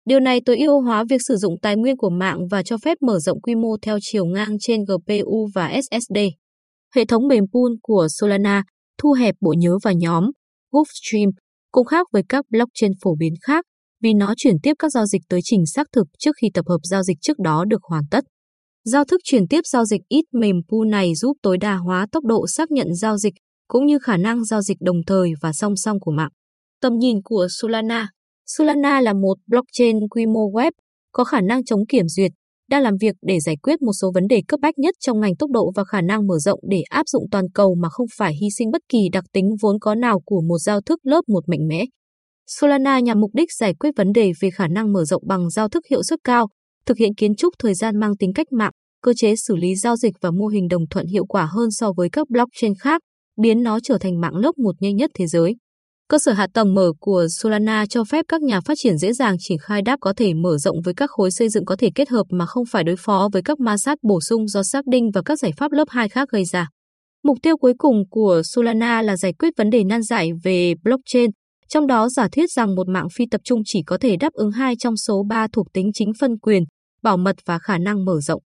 Điều 0.06 0.20
này 0.20 0.42
tối 0.46 0.58
ưu 0.58 0.82
hóa 0.82 1.04
việc 1.10 1.22
sử 1.28 1.36
dụng 1.36 1.56
tài 1.62 1.76
nguyên 1.76 1.98
của 1.98 2.10
mạng 2.10 2.48
và 2.52 2.64
cho 2.64 2.78
phép 2.78 2.98
mở 3.02 3.20
rộng 3.20 3.42
quy 3.42 3.56
mô 3.56 3.78
theo 3.82 3.98
chiều 4.02 4.26
ngang 4.26 4.58
trên 4.60 4.84
GPU 4.86 5.50
và 5.56 5.72
SSD. 5.82 6.18
Hệ 6.96 7.06
thống 7.06 7.28
mềm 7.28 7.44
pool 7.54 7.72
của 7.82 8.08
Solana 8.10 8.64
thu 9.02 9.12
hẹp 9.12 9.36
bộ 9.42 9.54
nhớ 9.58 9.78
và 9.84 9.92
nhóm 9.92 10.24
Wolfstream 10.72 11.32
cũng 11.72 11.86
khác 11.86 12.08
với 12.12 12.24
các 12.30 12.46
blockchain 12.50 12.92
phổ 13.04 13.16
biến 13.16 13.34
khác 13.42 13.66
vì 14.02 14.14
nó 14.14 14.34
chuyển 14.38 14.56
tiếp 14.64 14.74
các 14.80 14.92
giao 14.92 15.06
dịch 15.06 15.22
tới 15.30 15.40
trình 15.44 15.66
xác 15.66 15.88
thực 15.94 16.08
trước 16.20 16.32
khi 16.42 16.48
tập 16.54 16.66
hợp 16.70 16.80
giao 16.84 17.04
dịch 17.04 17.18
trước 17.22 17.40
đó 17.40 17.66
được 17.66 17.82
hoàn 17.84 18.04
tất. 18.12 18.24
Giao 18.84 19.06
thức 19.06 19.22
chuyển 19.24 19.48
tiếp 19.48 19.62
giao 19.66 19.86
dịch 19.86 20.02
ít 20.10 20.26
mềm 20.32 20.56
pool 20.70 20.88
này 20.88 21.16
giúp 21.16 21.38
tối 21.42 21.58
đa 21.58 21.76
hóa 21.76 22.08
tốc 22.12 22.26
độ 22.26 22.48
xác 22.48 22.72
nhận 22.72 22.96
giao 22.96 23.18
dịch 23.18 23.34
cũng 23.68 23.86
như 23.86 24.00
khả 24.00 24.18
năng 24.18 24.46
giao 24.46 24.62
dịch 24.62 24.78
đồng 24.80 25.02
thời 25.08 25.34
và 25.42 25.54
song 25.54 25.76
song 25.76 26.00
của 26.00 26.12
mạng. 26.12 26.32
Tầm 26.82 26.98
nhìn 26.98 27.22
của 27.24 27.48
Solana 27.50 28.10
Solana 28.46 29.02
là 29.02 29.14
một 29.14 29.38
blockchain 29.48 30.08
quy 30.10 30.26
mô 30.26 30.52
web 30.52 30.72
có 31.12 31.24
khả 31.24 31.42
năng 31.42 31.66
chống 31.66 31.86
kiểm 31.86 32.08
duyệt, 32.08 32.32
đang 32.70 32.84
làm 32.84 32.94
việc 33.02 33.16
để 33.22 33.40
giải 33.40 33.56
quyết 33.64 33.82
một 33.82 33.94
số 34.02 34.12
vấn 34.14 34.28
đề 34.28 34.42
cấp 34.48 34.60
bách 34.60 34.78
nhất 34.78 34.96
trong 35.00 35.20
ngành 35.20 35.36
tốc 35.36 35.50
độ 35.52 35.72
và 35.76 35.84
khả 35.84 36.02
năng 36.02 36.28
mở 36.28 36.40
rộng 36.40 36.60
để 36.70 36.82
áp 36.90 37.08
dụng 37.08 37.24
toàn 37.32 37.46
cầu 37.54 37.76
mà 37.76 37.90
không 37.90 38.08
phải 38.18 38.34
hy 38.42 38.48
sinh 38.58 38.72
bất 38.72 38.82
kỳ 38.90 39.10
đặc 39.12 39.24
tính 39.34 39.50
vốn 39.62 39.80
có 39.80 39.96
nào 39.96 40.20
của 40.26 40.42
một 40.42 40.58
giao 40.58 40.82
thức 40.82 41.00
lớp 41.04 41.22
một 41.28 41.50
mạnh 41.50 41.68
mẽ. 41.68 41.86
Solana 42.48 43.00
nhằm 43.00 43.20
mục 43.20 43.32
đích 43.34 43.54
giải 43.60 43.74
quyết 43.74 43.92
vấn 43.96 44.12
đề 44.14 44.32
về 44.42 44.50
khả 44.50 44.68
năng 44.68 44.94
mở 44.94 45.06
rộng 45.06 45.24
bằng 45.28 45.50
giao 45.50 45.70
thức 45.70 45.84
hiệu 45.90 46.04
suất 46.04 46.20
cao, 46.24 46.48
thực 46.86 46.98
hiện 46.98 47.16
kiến 47.16 47.36
trúc 47.36 47.54
thời 47.60 47.74
gian 47.74 48.00
mang 48.00 48.18
tính 48.18 48.34
cách 48.34 48.52
mạng, 48.52 48.72
cơ 49.02 49.14
chế 49.14 49.36
xử 49.36 49.56
lý 49.56 49.76
giao 49.76 49.96
dịch 49.96 50.14
và 50.22 50.32
mô 50.32 50.48
hình 50.48 50.68
đồng 50.68 50.88
thuận 50.90 51.06
hiệu 51.06 51.26
quả 51.26 51.46
hơn 51.46 51.72
so 51.72 51.92
với 51.98 52.10
các 52.10 52.30
blockchain 52.30 52.74
khác, 52.80 53.02
biến 53.42 53.64
nó 53.64 53.80
trở 53.80 53.98
thành 53.98 54.22
mạng 54.22 54.36
lớp 54.36 54.58
một 54.58 54.76
nhanh 54.80 54.96
nhất 54.96 55.12
thế 55.14 55.28
giới. 55.28 55.56
Cơ 56.10 56.18
sở 56.20 56.34
hạ 56.34 56.48
tầng 56.54 56.74
mở 56.74 56.92
của 57.00 57.28
Solana 57.30 57.86
cho 57.86 58.04
phép 58.04 58.26
các 58.28 58.42
nhà 58.42 58.62
phát 58.62 58.74
triển 58.78 58.98
dễ 58.98 59.14
dàng 59.14 59.36
triển 59.40 59.58
khai 59.58 59.82
đáp 59.82 59.98
có 60.02 60.14
thể 60.18 60.34
mở 60.34 60.58
rộng 60.58 60.82
với 60.86 60.94
các 60.94 61.10
khối 61.12 61.32
xây 61.32 61.50
dựng 61.50 61.66
có 61.66 61.76
thể 61.76 61.90
kết 61.96 62.10
hợp 62.10 62.24
mà 62.30 62.46
không 62.46 62.66
phải 62.72 62.84
đối 62.84 62.96
phó 62.96 63.30
với 63.34 63.42
các 63.42 63.60
ma 63.60 63.78
sát 63.78 63.98
bổ 64.02 64.22
sung 64.22 64.48
do 64.48 64.64
xác 64.64 64.88
định 64.88 65.12
và 65.14 65.22
các 65.26 65.40
giải 65.40 65.52
pháp 65.58 65.72
lớp 65.72 65.86
2 65.90 66.10
khác 66.10 66.30
gây 66.32 66.46
ra. 66.46 66.70
Mục 67.24 67.38
tiêu 67.42 67.58
cuối 67.58 67.74
cùng 67.78 68.04
của 68.10 68.42
Solana 68.46 69.02
là 69.02 69.18
giải 69.18 69.34
quyết 69.34 69.54
vấn 69.58 69.70
đề 69.70 69.84
nan 69.84 70.02
giải 70.04 70.30
về 70.44 70.74
blockchain, 70.84 71.32
trong 71.74 71.88
đó 71.88 72.10
giả 72.10 72.28
thuyết 72.32 72.52
rằng 72.52 72.76
một 72.76 72.90
mạng 72.90 73.08
phi 73.16 73.26
tập 73.32 73.42
trung 73.44 73.62
chỉ 73.66 73.84
có 73.86 73.98
thể 73.98 74.18
đáp 74.18 74.34
ứng 74.34 74.52
hai 74.52 74.76
trong 74.76 74.98
số 74.98 75.24
3 75.30 75.48
thuộc 75.54 75.68
tính 75.74 75.92
chính 75.94 76.12
phân 76.20 76.40
quyền, 76.40 76.64
bảo 77.04 77.18
mật 77.18 77.36
và 77.46 77.60
khả 77.60 77.78
năng 77.78 78.06
mở 78.06 78.20
rộng. 78.22 78.42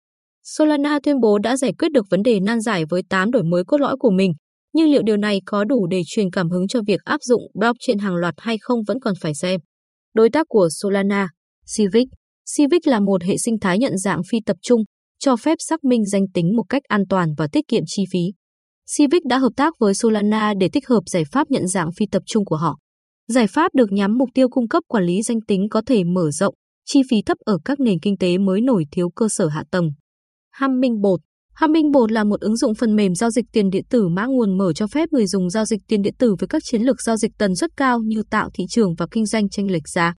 Solana 0.44 0.98
tuyên 1.02 1.20
bố 1.20 1.38
đã 1.38 1.56
giải 1.56 1.72
quyết 1.78 1.92
được 1.92 2.06
vấn 2.10 2.22
đề 2.22 2.40
nan 2.40 2.60
giải 2.60 2.84
với 2.90 3.02
8 3.08 3.30
đổi 3.30 3.42
mới 3.42 3.64
cốt 3.64 3.80
lõi 3.80 3.96
của 3.98 4.10
mình, 4.10 4.32
nhưng 4.72 4.90
liệu 4.90 5.02
điều 5.02 5.16
này 5.16 5.40
có 5.46 5.64
đủ 5.64 5.86
để 5.86 6.02
truyền 6.06 6.30
cảm 6.30 6.50
hứng 6.50 6.68
cho 6.68 6.80
việc 6.86 7.00
áp 7.04 7.18
dụng 7.22 7.42
blockchain 7.54 7.98
hàng 7.98 8.14
loạt 8.14 8.34
hay 8.38 8.56
không 8.60 8.80
vẫn 8.86 9.00
còn 9.00 9.14
phải 9.20 9.34
xem. 9.34 9.60
Đối 10.14 10.30
tác 10.30 10.46
của 10.48 10.68
Solana, 10.70 11.28
Civic. 11.76 12.08
Civic 12.56 12.86
là 12.86 13.00
một 13.00 13.22
hệ 13.22 13.36
sinh 13.36 13.58
thái 13.60 13.78
nhận 13.78 13.98
dạng 13.98 14.20
phi 14.30 14.38
tập 14.46 14.56
trung, 14.62 14.80
cho 15.18 15.36
phép 15.36 15.58
xác 15.58 15.84
minh 15.84 16.04
danh 16.04 16.24
tính 16.34 16.56
một 16.56 16.64
cách 16.68 16.82
an 16.88 17.02
toàn 17.08 17.34
và 17.36 17.48
tiết 17.52 17.68
kiệm 17.68 17.82
chi 17.86 18.04
phí. 18.12 18.20
Civic 18.96 19.24
đã 19.24 19.38
hợp 19.38 19.52
tác 19.56 19.74
với 19.78 19.94
Solana 19.94 20.54
để 20.60 20.68
tích 20.72 20.88
hợp 20.88 21.02
giải 21.06 21.22
pháp 21.32 21.50
nhận 21.50 21.66
dạng 21.66 21.90
phi 21.96 22.06
tập 22.12 22.22
trung 22.26 22.44
của 22.44 22.56
họ. 22.56 22.76
Giải 23.30 23.46
pháp 23.46 23.74
được 23.74 23.92
nhắm 23.92 24.18
mục 24.18 24.28
tiêu 24.34 24.48
cung 24.48 24.68
cấp 24.68 24.82
quản 24.88 25.04
lý 25.04 25.22
danh 25.22 25.40
tính 25.40 25.68
có 25.70 25.82
thể 25.86 26.04
mở 26.04 26.30
rộng, 26.30 26.54
chi 26.86 27.02
phí 27.10 27.16
thấp 27.26 27.38
ở 27.44 27.58
các 27.64 27.80
nền 27.80 28.00
kinh 28.00 28.16
tế 28.18 28.38
mới 28.38 28.60
nổi 28.60 28.84
thiếu 28.92 29.10
cơ 29.14 29.26
sở 29.28 29.48
hạ 29.48 29.64
tầng. 29.70 29.90
Hamming 30.50 31.00
Bột 31.00 31.20
Hamming 31.54 31.90
Bột 31.90 32.12
là 32.12 32.24
một 32.24 32.40
ứng 32.40 32.56
dụng 32.56 32.74
phần 32.74 32.96
mềm 32.96 33.14
giao 33.14 33.30
dịch 33.30 33.44
tiền 33.52 33.70
điện 33.70 33.84
tử 33.90 34.08
mã 34.08 34.26
nguồn 34.26 34.58
mở 34.58 34.72
cho 34.72 34.86
phép 34.86 35.08
người 35.12 35.26
dùng 35.26 35.50
giao 35.50 35.64
dịch 35.64 35.80
tiền 35.88 36.02
điện 36.02 36.14
tử 36.18 36.34
với 36.40 36.48
các 36.48 36.62
chiến 36.64 36.82
lược 36.82 37.02
giao 37.02 37.16
dịch 37.16 37.30
tần 37.38 37.56
suất 37.56 37.70
cao 37.76 37.98
như 37.98 38.22
tạo 38.30 38.50
thị 38.54 38.64
trường 38.68 38.94
và 38.98 39.06
kinh 39.10 39.26
doanh 39.26 39.48
tranh 39.48 39.70
lệch 39.70 39.88
giá. 39.88 40.14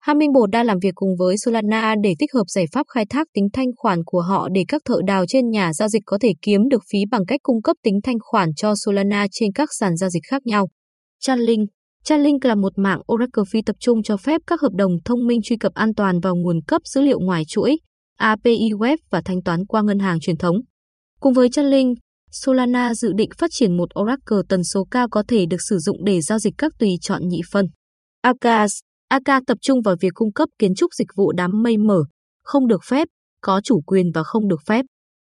Hamming 0.00 0.32
Bột 0.32 0.50
đang 0.50 0.66
làm 0.66 0.78
việc 0.82 0.94
cùng 0.94 1.16
với 1.18 1.36
Solana 1.38 1.94
để 2.02 2.14
tích 2.18 2.32
hợp 2.34 2.44
giải 2.48 2.64
pháp 2.72 2.86
khai 2.94 3.06
thác 3.10 3.28
tính 3.34 3.48
thanh 3.52 3.68
khoản 3.76 3.98
của 4.04 4.20
họ 4.20 4.48
để 4.52 4.64
các 4.68 4.82
thợ 4.84 4.96
đào 5.06 5.24
trên 5.28 5.50
nhà 5.50 5.72
giao 5.72 5.88
dịch 5.88 6.02
có 6.06 6.18
thể 6.20 6.32
kiếm 6.42 6.68
được 6.68 6.82
phí 6.92 6.98
bằng 7.10 7.26
cách 7.26 7.40
cung 7.42 7.62
cấp 7.62 7.76
tính 7.82 8.00
thanh 8.02 8.18
khoản 8.20 8.48
cho 8.56 8.74
Solana 8.84 9.26
trên 9.30 9.52
các 9.52 9.68
sàn 9.78 9.96
giao 9.96 10.10
dịch 10.10 10.22
khác 10.30 10.46
nhau. 10.46 10.68
Chainlink 11.20 11.68
Chainlink 12.04 12.44
là 12.44 12.54
một 12.54 12.78
mạng 12.78 13.00
Oracle 13.12 13.42
phi 13.50 13.62
tập 13.62 13.76
trung 13.80 14.02
cho 14.02 14.16
phép 14.16 14.40
các 14.46 14.60
hợp 14.60 14.72
đồng 14.72 14.92
thông 15.04 15.26
minh 15.26 15.40
truy 15.44 15.56
cập 15.56 15.74
an 15.74 15.94
toàn 15.94 16.20
vào 16.20 16.36
nguồn 16.36 16.60
cấp 16.66 16.82
dữ 16.84 17.00
liệu 17.00 17.20
ngoài 17.20 17.42
chuỗi, 17.48 17.76
API 18.18 18.70
web 18.78 18.96
và 19.10 19.22
thanh 19.24 19.42
toán 19.42 19.66
qua 19.66 19.82
ngân 19.82 19.98
hàng 19.98 20.20
truyền 20.20 20.36
thống. 20.36 20.56
Cùng 21.20 21.32
với 21.32 21.48
Chainlink, 21.48 21.98
Solana 22.30 22.94
dự 22.94 23.12
định 23.12 23.30
phát 23.38 23.50
triển 23.50 23.76
một 23.76 23.88
Oracle 24.00 24.38
tần 24.48 24.64
số 24.64 24.84
cao 24.90 25.08
có 25.10 25.22
thể 25.28 25.46
được 25.46 25.62
sử 25.68 25.78
dụng 25.78 26.04
để 26.04 26.20
giao 26.20 26.38
dịch 26.38 26.54
các 26.58 26.72
tùy 26.78 26.90
chọn 27.00 27.28
nhị 27.28 27.40
phân. 27.52 27.66
AKAS 28.22 28.72
AK 29.08 29.46
tập 29.46 29.58
trung 29.60 29.82
vào 29.82 29.96
việc 30.00 30.12
cung 30.14 30.32
cấp 30.32 30.48
kiến 30.58 30.74
trúc 30.74 30.94
dịch 30.94 31.08
vụ 31.16 31.32
đám 31.32 31.62
mây 31.62 31.76
mở, 31.76 31.98
không 32.42 32.66
được 32.66 32.80
phép, 32.84 33.08
có 33.40 33.60
chủ 33.64 33.80
quyền 33.86 34.06
và 34.14 34.22
không 34.22 34.48
được 34.48 34.60
phép. 34.66 34.84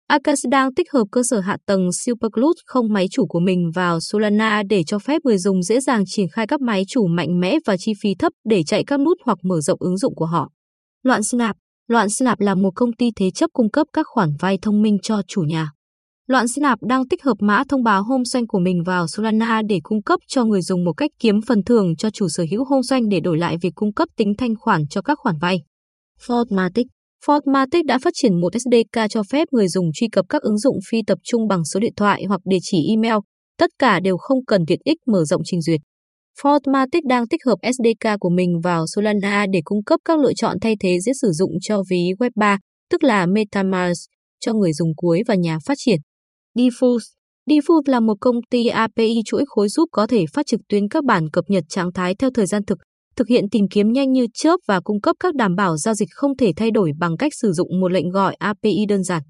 Akas 0.08 0.40
đang 0.52 0.74
tích 0.74 0.92
hợp 0.92 1.04
cơ 1.12 1.22
sở 1.30 1.40
hạ 1.40 1.58
tầng 1.66 1.90
Supercloud 1.92 2.58
không 2.66 2.94
máy 2.94 3.06
chủ 3.12 3.26
của 3.26 3.40
mình 3.40 3.72
vào 3.76 4.00
Solana 4.00 4.64
để 4.70 4.84
cho 4.88 5.00
phép 5.00 5.22
người 5.26 5.38
dùng 5.38 5.64
dễ 5.64 5.80
dàng 5.80 6.04
triển 6.08 6.28
khai 6.30 6.48
các 6.48 6.62
máy 6.62 6.84
chủ 6.88 7.08
mạnh 7.08 7.40
mẽ 7.40 7.58
và 7.66 7.78
chi 7.78 7.92
phí 8.02 8.16
thấp 8.20 8.34
để 8.46 8.64
chạy 8.64 8.84
các 8.88 9.00
nút 9.00 9.18
hoặc 9.26 9.38
mở 9.44 9.62
rộng 9.62 9.78
ứng 9.82 9.98
dụng 9.98 10.16
của 10.16 10.26
họ. 10.26 10.50
Loạn 11.04 11.24
Snap 11.24 11.56
Loạn 11.88 12.10
Snap 12.10 12.40
là 12.40 12.56
một 12.56 12.72
công 12.76 12.94
ty 12.94 13.10
thế 13.16 13.32
chấp 13.32 13.50
cung 13.54 13.70
cấp 13.70 13.88
các 13.94 14.06
khoản 14.10 14.30
vay 14.40 14.58
thông 14.62 14.82
minh 14.82 14.98
cho 15.02 15.22
chủ 15.28 15.42
nhà. 15.42 15.72
Loạn 16.28 16.48
Snap 16.48 16.80
đang 16.82 17.08
tích 17.08 17.24
hợp 17.24 17.38
mã 17.40 17.64
thông 17.70 17.84
báo 17.84 18.04
home 18.04 18.24
doanh 18.24 18.48
của 18.48 18.60
mình 18.60 18.84
vào 18.84 19.08
Solana 19.08 19.62
để 19.70 19.80
cung 19.84 20.04
cấp 20.04 20.20
cho 20.28 20.46
người 20.46 20.62
dùng 20.62 20.84
một 20.84 20.94
cách 20.94 21.12
kiếm 21.20 21.42
phần 21.48 21.64
thưởng 21.64 21.96
cho 21.96 22.10
chủ 22.10 22.28
sở 22.30 22.46
hữu 22.52 22.66
home 22.66 22.82
doanh 22.82 23.10
để 23.10 23.20
đổi 23.20 23.38
lại 23.38 23.58
việc 23.62 23.72
cung 23.76 23.94
cấp 23.94 24.10
tính 24.18 24.34
thanh 24.38 24.56
khoản 24.60 24.88
cho 24.88 25.02
các 25.02 25.20
khoản 25.22 25.36
vay. 25.42 25.58
Fortmatic 26.28 26.86
Fortmatic 27.26 27.86
đã 27.86 27.98
phát 28.04 28.14
triển 28.14 28.42
một 28.42 28.54
SDK 28.54 29.00
cho 29.10 29.24
phép 29.32 29.48
người 29.52 29.68
dùng 29.68 29.90
truy 29.94 30.08
cập 30.12 30.26
các 30.30 30.42
ứng 30.42 30.58
dụng 30.58 30.78
phi 30.90 30.98
tập 31.08 31.18
trung 31.24 31.48
bằng 31.48 31.66
số 31.66 31.80
điện 31.80 31.94
thoại 31.96 32.24
hoặc 32.28 32.42
địa 32.46 32.58
chỉ 32.62 32.78
email, 32.90 33.16
tất 33.58 33.70
cả 33.80 34.00
đều 34.00 34.18
không 34.18 34.46
cần 34.46 34.66
tiện 34.68 34.80
ích 34.84 34.98
mở 35.08 35.24
rộng 35.26 35.42
trình 35.46 35.62
duyệt. 35.62 35.80
Fortmatic 36.42 37.02
đang 37.08 37.28
tích 37.28 37.42
hợp 37.46 37.56
SDK 37.74 38.10
của 38.20 38.30
mình 38.30 38.60
vào 38.64 38.86
Solana 38.88 39.46
để 39.54 39.62
cung 39.64 39.84
cấp 39.84 40.00
các 40.06 40.20
lựa 40.20 40.34
chọn 40.34 40.58
thay 40.62 40.76
thế 40.80 41.00
dễ 41.00 41.12
sử 41.22 41.32
dụng 41.32 41.52
cho 41.62 41.84
ví 41.90 42.12
Web 42.20 42.30
3, 42.36 42.58
tức 42.92 43.04
là 43.04 43.26
MetaMask, 43.26 44.00
cho 44.40 44.54
người 44.54 44.74
dùng 44.74 44.90
cuối 44.96 45.22
và 45.28 45.36
nhà 45.36 45.58
phát 45.66 45.76
triển. 45.78 46.00
Diffuse 46.58 47.06
Diffuse 47.50 47.82
là 47.86 48.00
một 48.00 48.16
công 48.22 48.36
ty 48.50 48.68
API 48.68 49.22
chuỗi 49.26 49.44
khối 49.48 49.70
giúp 49.70 49.90
có 49.92 50.08
thể 50.08 50.26
phát 50.34 50.46
trực 50.46 50.62
tuyến 50.70 50.90
các 50.90 51.04
bản 51.04 51.30
cập 51.30 51.46
nhật 51.48 51.64
trạng 51.70 51.94
thái 51.94 52.16
theo 52.16 52.30
thời 52.34 52.46
gian 52.46 52.66
thực, 52.66 52.78
thực 53.16 53.28
hiện 53.28 53.50
tìm 53.50 53.68
kiếm 53.68 53.92
nhanh 53.92 54.12
như 54.12 54.28
chớp 54.34 54.58
và 54.68 54.82
cung 54.82 55.02
cấp 55.02 55.16
các 55.20 55.36
đảm 55.36 55.56
bảo 55.56 55.78
giao 55.78 55.94
dịch 55.94 56.10
không 56.12 56.38
thể 56.38 56.52
thay 56.56 56.72
đổi 56.72 56.92
bằng 57.00 57.18
cách 57.18 57.32
sử 57.42 57.52
dụng 57.52 57.80
một 57.82 57.92
lệnh 57.92 58.10
gọi 58.10 58.36
API 58.40 58.86
đơn 58.90 59.04
giản. 59.04 59.22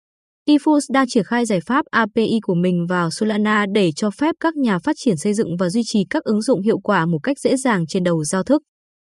Diffuse 0.47 0.93
đang 0.93 1.07
triển 1.07 1.23
khai 1.23 1.45
giải 1.45 1.59
pháp 1.65 1.85
API 1.91 2.39
của 2.41 2.55
mình 2.55 2.85
vào 2.89 3.09
Solana 3.11 3.65
để 3.73 3.91
cho 3.95 4.09
phép 4.09 4.35
các 4.39 4.55
nhà 4.55 4.79
phát 4.79 4.95
triển 4.99 5.17
xây 5.17 5.33
dựng 5.33 5.57
và 5.59 5.69
duy 5.69 5.81
trì 5.85 6.05
các 6.09 6.23
ứng 6.23 6.41
dụng 6.41 6.61
hiệu 6.61 6.79
quả 6.79 7.05
một 7.05 7.19
cách 7.23 7.39
dễ 7.39 7.57
dàng 7.57 7.85
trên 7.87 8.03
đầu 8.03 8.23
giao 8.23 8.43
thức. 8.43 8.61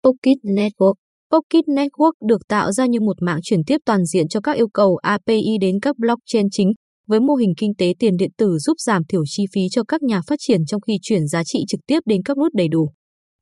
Pocket 0.04 0.36
Network 0.42 0.94
Pocket 1.32 1.64
Network 1.64 2.12
được 2.28 2.48
tạo 2.48 2.72
ra 2.72 2.86
như 2.86 3.00
một 3.00 3.22
mạng 3.22 3.38
chuyển 3.42 3.64
tiếp 3.66 3.76
toàn 3.84 4.04
diện 4.04 4.28
cho 4.28 4.40
các 4.40 4.56
yêu 4.56 4.68
cầu 4.68 4.96
API 4.96 5.58
đến 5.60 5.80
các 5.82 5.98
blockchain 5.98 6.46
chính, 6.50 6.72
với 7.06 7.20
mô 7.20 7.34
hình 7.34 7.54
kinh 7.56 7.74
tế 7.78 7.92
tiền 7.98 8.16
điện 8.16 8.30
tử 8.38 8.58
giúp 8.58 8.74
giảm 8.78 9.04
thiểu 9.04 9.22
chi 9.26 9.44
phí 9.54 9.60
cho 9.70 9.82
các 9.88 10.02
nhà 10.02 10.20
phát 10.26 10.36
triển 10.38 10.66
trong 10.66 10.80
khi 10.80 10.98
chuyển 11.02 11.26
giá 11.26 11.44
trị 11.44 11.58
trực 11.68 11.80
tiếp 11.86 11.98
đến 12.06 12.20
các 12.24 12.38
nút 12.38 12.54
đầy 12.54 12.68
đủ. 12.68 12.90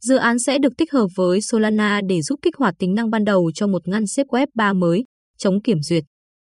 Dự 0.09 0.17
án 0.17 0.39
sẽ 0.39 0.59
được 0.59 0.73
tích 0.79 0.93
hợp 0.93 1.07
với 1.17 1.41
Solana 1.41 2.01
để 2.09 2.23
giúp 2.23 2.39
kích 2.43 2.57
hoạt 2.57 2.75
tính 2.79 2.95
năng 2.95 3.11
ban 3.11 3.25
đầu 3.25 3.51
cho 3.55 3.67
một 3.67 3.89
ngăn 3.89 4.07
xếp 4.07 4.27
web 4.27 4.47
3 4.55 4.73
mới, 4.73 5.05
chống 5.39 5.63
kiểm 5.63 5.83
duyệt. 5.83 6.05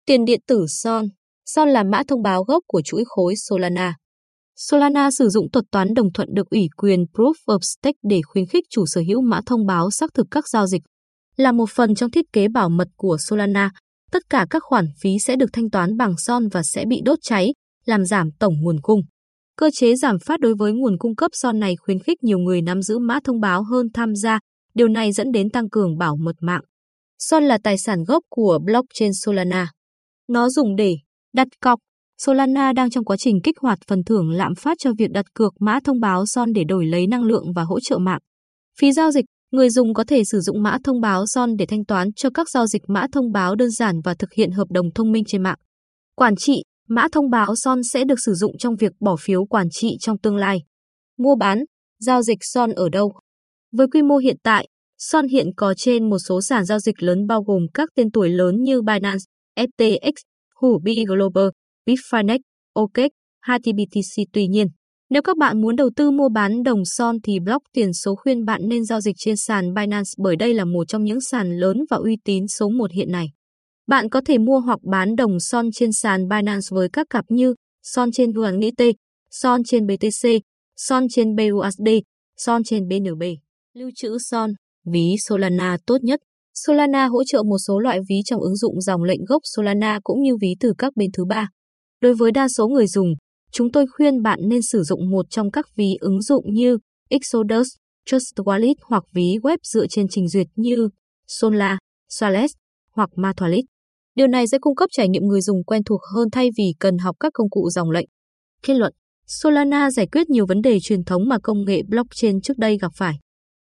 Tiền 0.07 0.25
điện 0.25 0.41
tử 0.47 0.67
SON 0.69 1.05
Son 1.47 1.69
là 1.69 1.83
mã 1.83 2.03
thông 2.09 2.23
báo 2.23 2.45
gốc 2.45 2.63
của 2.67 2.83
chuỗi 2.85 3.05
khối 3.07 3.35
Solana. 3.37 3.97
Solana 4.57 5.11
sử 5.11 5.29
dụng 5.29 5.51
thuật 5.51 5.65
toán 5.71 5.95
đồng 5.95 6.13
thuận 6.13 6.29
được 6.35 6.51
ủy 6.51 6.69
quyền 6.77 7.05
Proof 7.13 7.33
of 7.47 7.59
Stake 7.63 7.99
để 8.03 8.21
khuyến 8.27 8.47
khích 8.47 8.65
chủ 8.71 8.87
sở 8.87 9.03
hữu 9.09 9.21
mã 9.21 9.41
thông 9.47 9.67
báo 9.67 9.91
xác 9.91 10.11
thực 10.15 10.27
các 10.31 10.49
giao 10.49 10.67
dịch. 10.67 10.83
Là 11.37 11.53
một 11.53 11.71
phần 11.71 11.95
trong 11.95 12.11
thiết 12.11 12.25
kế 12.33 12.49
bảo 12.49 12.69
mật 12.69 12.89
của 12.97 13.17
Solana, 13.21 13.71
tất 14.13 14.23
cả 14.31 14.47
các 14.51 14.63
khoản 14.63 14.87
phí 15.01 15.19
sẽ 15.19 15.37
được 15.37 15.51
thanh 15.53 15.71
toán 15.71 15.97
bằng 15.97 16.15
son 16.19 16.49
và 16.49 16.63
sẽ 16.63 16.85
bị 16.89 17.01
đốt 17.05 17.19
cháy, 17.23 17.53
làm 17.87 18.05
giảm 18.05 18.31
tổng 18.39 18.55
nguồn 18.61 18.81
cung. 18.83 19.01
Cơ 19.57 19.71
chế 19.75 19.95
giảm 19.97 20.19
phát 20.19 20.41
đối 20.41 20.55
với 20.55 20.73
nguồn 20.73 20.99
cung 20.99 21.17
cấp 21.17 21.31
son 21.35 21.59
này 21.59 21.77
khuyến 21.77 21.99
khích 21.99 22.23
nhiều 22.23 22.39
người 22.39 22.63
nắm 22.63 22.83
giữ 22.83 22.99
mã 22.99 23.19
thông 23.25 23.41
báo 23.41 23.63
hơn 23.63 23.87
tham 23.95 24.15
gia, 24.15 24.39
điều 24.75 24.89
này 24.89 25.13
dẫn 25.13 25.33
đến 25.33 25.51
tăng 25.51 25.69
cường 25.69 25.99
bảo 25.99 26.17
mật 26.17 26.37
mạng. 26.41 26.63
Son 27.19 27.45
là 27.45 27.59
tài 27.63 27.79
sản 27.79 28.05
gốc 28.05 28.23
của 28.31 28.59
blockchain 28.65 29.11
Solana. 29.15 29.73
Nó 30.29 30.49
dùng 30.49 30.77
để 30.77 30.95
đặt 31.35 31.49
cọc. 31.61 31.79
Solana 32.23 32.73
đang 32.73 32.91
trong 32.91 33.05
quá 33.05 33.17
trình 33.17 33.41
kích 33.45 33.59
hoạt 33.61 33.79
phần 33.89 34.05
thưởng 34.05 34.31
lạm 34.31 34.55
phát 34.55 34.77
cho 34.81 34.91
việc 34.99 35.11
đặt 35.11 35.25
cược 35.35 35.53
mã 35.61 35.79
thông 35.85 36.01
báo 36.01 36.27
son 36.27 36.53
để 36.53 36.65
đổi 36.65 36.87
lấy 36.87 37.07
năng 37.07 37.23
lượng 37.23 37.53
và 37.57 37.63
hỗ 37.63 37.81
trợ 37.81 37.99
mạng. 37.99 38.21
Phí 38.81 38.93
giao 38.93 39.11
dịch, 39.11 39.25
người 39.53 39.71
dùng 39.71 39.95
có 39.95 40.05
thể 40.05 40.23
sử 40.25 40.41
dụng 40.41 40.63
mã 40.63 40.79
thông 40.85 41.01
báo 41.01 41.27
son 41.27 41.57
để 41.59 41.67
thanh 41.67 41.85
toán 41.85 42.09
cho 42.17 42.31
các 42.35 42.51
giao 42.51 42.67
dịch 42.67 42.83
mã 42.89 43.07
thông 43.13 43.33
báo 43.33 43.55
đơn 43.55 43.71
giản 43.71 44.01
và 44.05 44.15
thực 44.15 44.33
hiện 44.33 44.51
hợp 44.51 44.67
đồng 44.71 44.87
thông 44.95 45.13
minh 45.13 45.25
trên 45.27 45.43
mạng. 45.43 45.59
Quản 46.17 46.37
trị, 46.37 46.63
mã 46.89 47.07
thông 47.13 47.31
báo 47.31 47.57
son 47.57 47.83
sẽ 47.83 48.05
được 48.05 48.21
sử 48.25 48.35
dụng 48.35 48.59
trong 48.59 48.77
việc 48.77 48.93
bỏ 49.01 49.17
phiếu 49.21 49.45
quản 49.45 49.69
trị 49.71 49.97
trong 50.01 50.19
tương 50.19 50.37
lai. 50.37 50.63
Mua 51.19 51.37
bán, 51.37 51.65
giao 52.01 52.23
dịch 52.23 52.39
son 52.41 52.73
ở 52.73 52.89
đâu? 52.89 53.13
Với 53.73 53.87
quy 53.93 54.03
mô 54.03 54.17
hiện 54.17 54.37
tại, 54.43 54.69
Son 54.99 55.29
hiện 55.29 55.47
có 55.57 55.75
trên 55.77 56.11
một 56.11 56.19
số 56.19 56.41
sàn 56.41 56.65
giao 56.65 56.79
dịch 56.79 57.03
lớn 57.03 57.27
bao 57.27 57.43
gồm 57.43 57.67
các 57.75 57.89
tên 57.95 58.11
tuổi 58.11 58.29
lớn 58.29 58.63
như 58.63 58.83
Binance, 58.83 59.25
FTX, 59.57 60.13
Huobi 60.61 61.05
Global, 61.05 61.49
Bitfinex, 61.87 62.39
OKEx, 62.73 63.11
HTBTC. 63.47 64.23
Tuy 64.33 64.47
nhiên, 64.47 64.67
nếu 65.11 65.23
các 65.23 65.37
bạn 65.37 65.63
muốn 65.63 65.77
đầu 65.77 65.91
tư 65.97 66.11
mua 66.11 66.29
bán 66.29 66.63
đồng 66.63 66.85
son 66.85 67.17
thì 67.23 67.41
block 67.41 67.63
tiền 67.73 67.93
số 67.93 68.15
khuyên 68.15 68.45
bạn 68.45 68.61
nên 68.69 68.85
giao 68.85 69.01
dịch 69.01 69.17
trên 69.19 69.37
sàn 69.37 69.75
Binance 69.75 70.11
bởi 70.19 70.37
đây 70.37 70.55
là 70.55 70.65
một 70.65 70.85
trong 70.89 71.05
những 71.05 71.21
sàn 71.21 71.59
lớn 71.59 71.85
và 71.91 71.97
uy 71.97 72.17
tín 72.25 72.49
số 72.49 72.69
1 72.69 72.93
hiện 72.93 73.13
nay. 73.13 73.27
Bạn 73.87 74.09
có 74.09 74.21
thể 74.27 74.39
mua 74.39 74.61
hoặc 74.61 74.79
bán 74.83 75.17
đồng 75.17 75.41
son 75.41 75.71
trên 75.73 75.93
sàn 75.93 76.29
Binance 76.29 76.67
với 76.71 76.89
các 76.93 77.07
cặp 77.11 77.25
như 77.29 77.55
son 77.83 78.13
trên 78.13 78.31
USDT, 78.31 78.83
son 79.31 79.65
trên 79.65 79.87
BTC, 79.87 80.29
son 80.77 81.07
trên 81.11 81.37
BUSD, 81.37 81.89
son 82.37 82.65
trên 82.65 82.89
BNB. 82.89 83.23
Lưu 83.75 83.91
trữ 83.95 84.19
son, 84.19 84.53
ví 84.85 85.17
Solana 85.19 85.77
tốt 85.87 85.97
nhất 86.03 86.21
Solana 86.55 87.07
hỗ 87.07 87.25
trợ 87.25 87.43
một 87.43 87.59
số 87.67 87.79
loại 87.79 88.01
ví 88.09 88.17
trong 88.25 88.41
ứng 88.41 88.57
dụng 88.57 88.81
dòng 88.81 89.03
lệnh 89.03 89.25
gốc 89.25 89.43
Solana 89.45 90.01
cũng 90.03 90.23
như 90.23 90.37
ví 90.41 90.49
từ 90.61 90.73
các 90.79 90.97
bên 90.97 91.11
thứ 91.13 91.25
ba. 91.25 91.49
Đối 92.01 92.15
với 92.15 92.33
đa 92.33 92.49
số 92.49 92.69
người 92.69 92.87
dùng, 92.87 93.15
chúng 93.53 93.73
tôi 93.73 93.87
khuyên 93.87 94.23
bạn 94.23 94.39
nên 94.43 94.63
sử 94.63 94.83
dụng 94.83 95.11
một 95.11 95.27
trong 95.31 95.51
các 95.51 95.67
ví 95.77 95.97
ứng 96.01 96.23
dụng 96.23 96.55
như 96.55 96.79
Exodus, 97.09 97.69
Trust 98.07 98.35
Wallet 98.37 98.75
hoặc 98.83 99.05
ví 99.13 99.39
web 99.43 99.57
dựa 99.63 99.87
trên 99.87 100.07
trình 100.09 100.29
duyệt 100.29 100.47
như 100.57 100.89
Solana, 101.27 101.79
solace 102.09 102.55
hoặc 102.93 103.11
Matholit. 103.17 103.74
Điều 104.15 104.27
này 104.27 104.49
sẽ 104.49 104.59
cung 104.59 104.75
cấp 104.75 104.89
trải 104.93 105.09
nghiệm 105.09 105.23
người 105.23 105.41
dùng 105.41 105.65
quen 105.65 105.85
thuộc 105.85 106.01
hơn 106.15 106.29
thay 106.33 106.51
vì 106.59 106.65
cần 106.81 106.99
học 106.99 107.17
các 107.21 107.33
công 107.35 107.51
cụ 107.51 107.71
dòng 107.71 107.91
lệnh. 107.91 108.07
Kết 108.63 108.75
luận, 108.75 108.93
Solana 109.27 109.91
giải 109.91 110.07
quyết 110.07 110.31
nhiều 110.31 110.47
vấn 110.47 110.63
đề 110.63 110.81
truyền 110.81 111.05
thống 111.05 111.29
mà 111.29 111.39
công 111.43 111.65
nghệ 111.65 111.83
blockchain 111.89 112.41
trước 112.41 112.59
đây 112.59 112.79
gặp 112.79 112.93
phải. 112.97 113.15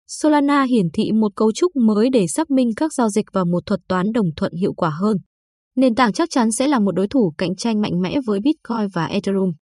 Solana 0.06 0.62
hiển 0.62 0.86
thị 0.92 1.12
một 1.12 1.32
cấu 1.36 1.52
trúc 1.52 1.76
mới 1.76 2.10
để 2.10 2.26
xác 2.26 2.50
minh 2.50 2.70
các 2.76 2.92
giao 2.92 3.08
dịch 3.08 3.26
và 3.32 3.44
một 3.44 3.66
thuật 3.66 3.80
toán 3.88 4.12
đồng 4.12 4.26
thuận 4.36 4.52
hiệu 4.52 4.74
quả 4.74 4.90
hơn. 4.90 5.16
Nền 5.76 5.94
tảng 5.94 6.12
chắc 6.12 6.28
chắn 6.30 6.50
sẽ 6.50 6.68
là 6.68 6.78
một 6.78 6.92
đối 6.92 7.08
thủ 7.08 7.32
cạnh 7.38 7.56
tranh 7.56 7.80
mạnh 7.80 8.00
mẽ 8.00 8.16
với 8.26 8.40
Bitcoin 8.40 8.88
và 8.94 9.06
Ethereum. 9.06 9.52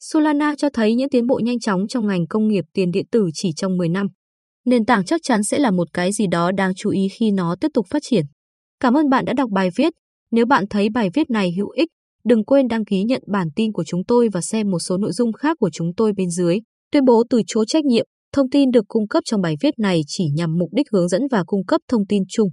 Solana 0.00 0.54
cho 0.58 0.68
thấy 0.72 0.94
những 0.94 1.08
tiến 1.08 1.26
bộ 1.26 1.40
nhanh 1.44 1.60
chóng 1.60 1.88
trong 1.88 2.06
ngành 2.06 2.26
công 2.26 2.48
nghiệp 2.48 2.64
tiền 2.72 2.90
điện 2.90 3.06
tử 3.10 3.28
chỉ 3.34 3.52
trong 3.56 3.76
10 3.76 3.88
năm. 3.88 4.06
Nền 4.64 4.84
tảng 4.84 5.04
chắc 5.04 5.20
chắn 5.22 5.42
sẽ 5.42 5.58
là 5.58 5.70
một 5.70 5.88
cái 5.92 6.12
gì 6.12 6.26
đó 6.26 6.52
đáng 6.52 6.72
chú 6.76 6.90
ý 6.90 7.08
khi 7.18 7.30
nó 7.30 7.56
tiếp 7.60 7.68
tục 7.74 7.86
phát 7.90 8.02
triển. 8.02 8.24
Cảm 8.80 8.94
ơn 8.94 9.08
bạn 9.08 9.24
đã 9.24 9.32
đọc 9.32 9.50
bài 9.50 9.68
viết. 9.76 9.92
Nếu 10.32 10.46
bạn 10.46 10.64
thấy 10.70 10.88
bài 10.90 11.10
viết 11.14 11.30
này 11.30 11.52
hữu 11.56 11.68
ích, 11.68 11.88
đừng 12.24 12.44
quên 12.44 12.68
đăng 12.68 12.84
ký 12.84 13.02
nhận 13.02 13.22
bản 13.26 13.48
tin 13.56 13.72
của 13.72 13.84
chúng 13.84 14.04
tôi 14.04 14.28
và 14.32 14.40
xem 14.40 14.70
một 14.70 14.78
số 14.78 14.96
nội 14.96 15.12
dung 15.12 15.32
khác 15.32 15.56
của 15.60 15.70
chúng 15.70 15.94
tôi 15.96 16.12
bên 16.16 16.30
dưới. 16.30 16.58
Tuyên 16.92 17.04
bố 17.04 17.22
từ 17.30 17.42
chối 17.46 17.64
trách 17.68 17.84
nhiệm 17.84 18.06
Thông 18.32 18.50
tin 18.50 18.70
được 18.70 18.84
cung 18.88 19.08
cấp 19.08 19.22
trong 19.26 19.40
bài 19.40 19.56
viết 19.60 19.78
này 19.78 20.00
chỉ 20.06 20.24
nhằm 20.34 20.58
mục 20.58 20.68
đích 20.72 20.86
hướng 20.92 21.08
dẫn 21.08 21.22
và 21.30 21.44
cung 21.46 21.64
cấp 21.66 21.80
thông 21.88 22.06
tin 22.06 22.22
chung. 22.28 22.48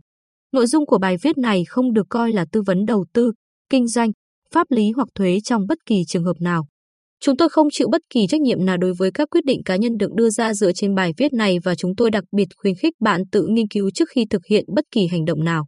Nội 0.52 0.68
dung 0.68 0.86
của 0.86 0.98
bài 0.98 1.18
viết 1.22 1.38
này 1.38 1.64
không 1.68 1.94
được 1.94 2.06
coi 2.10 2.34
là 2.34 2.46
tư 2.52 2.62
vấn 2.62 2.86
đầu 2.86 3.06
tư, 3.14 3.32
kinh 3.70 3.88
doanh, 3.88 4.12
pháp 4.54 4.68
lý 4.72 4.92
hoặc 4.96 5.08
thuế 5.16 5.40
trong 5.44 5.68
bất 5.68 5.78
kỳ 5.86 6.04
trường 6.08 6.24
hợp 6.24 6.36
nào. 6.40 6.68
Chúng 7.22 7.38
tôi 7.38 7.50
không 7.50 7.68
chịu 7.72 7.88
bất 7.92 8.02
kỳ 8.10 8.28
trách 8.28 8.42
nhiệm 8.42 8.66
nào 8.66 8.78
đối 8.78 8.94
với 8.94 9.12
các 9.12 9.30
quyết 9.32 9.46
định 9.46 9.64
cá 9.66 9.76
nhân 9.76 9.98
được 9.98 10.14
đưa 10.14 10.30
ra 10.30 10.54
dựa 10.54 10.72
trên 10.72 10.96
bài 10.96 11.14
viết 11.18 11.34
này 11.34 11.58
và 11.64 11.76
chúng 11.76 11.96
tôi 11.96 12.12
đặc 12.12 12.24
biệt 12.32 12.48
khuyến 12.58 12.76
khích 12.76 12.94
bạn 13.00 13.22
tự 13.32 13.48
nghiên 13.50 13.68
cứu 13.68 13.90
trước 13.94 14.10
khi 14.10 14.26
thực 14.30 14.46
hiện 14.46 14.66
bất 14.76 14.86
kỳ 14.92 15.08
hành 15.08 15.26
động 15.26 15.44
nào. 15.44 15.68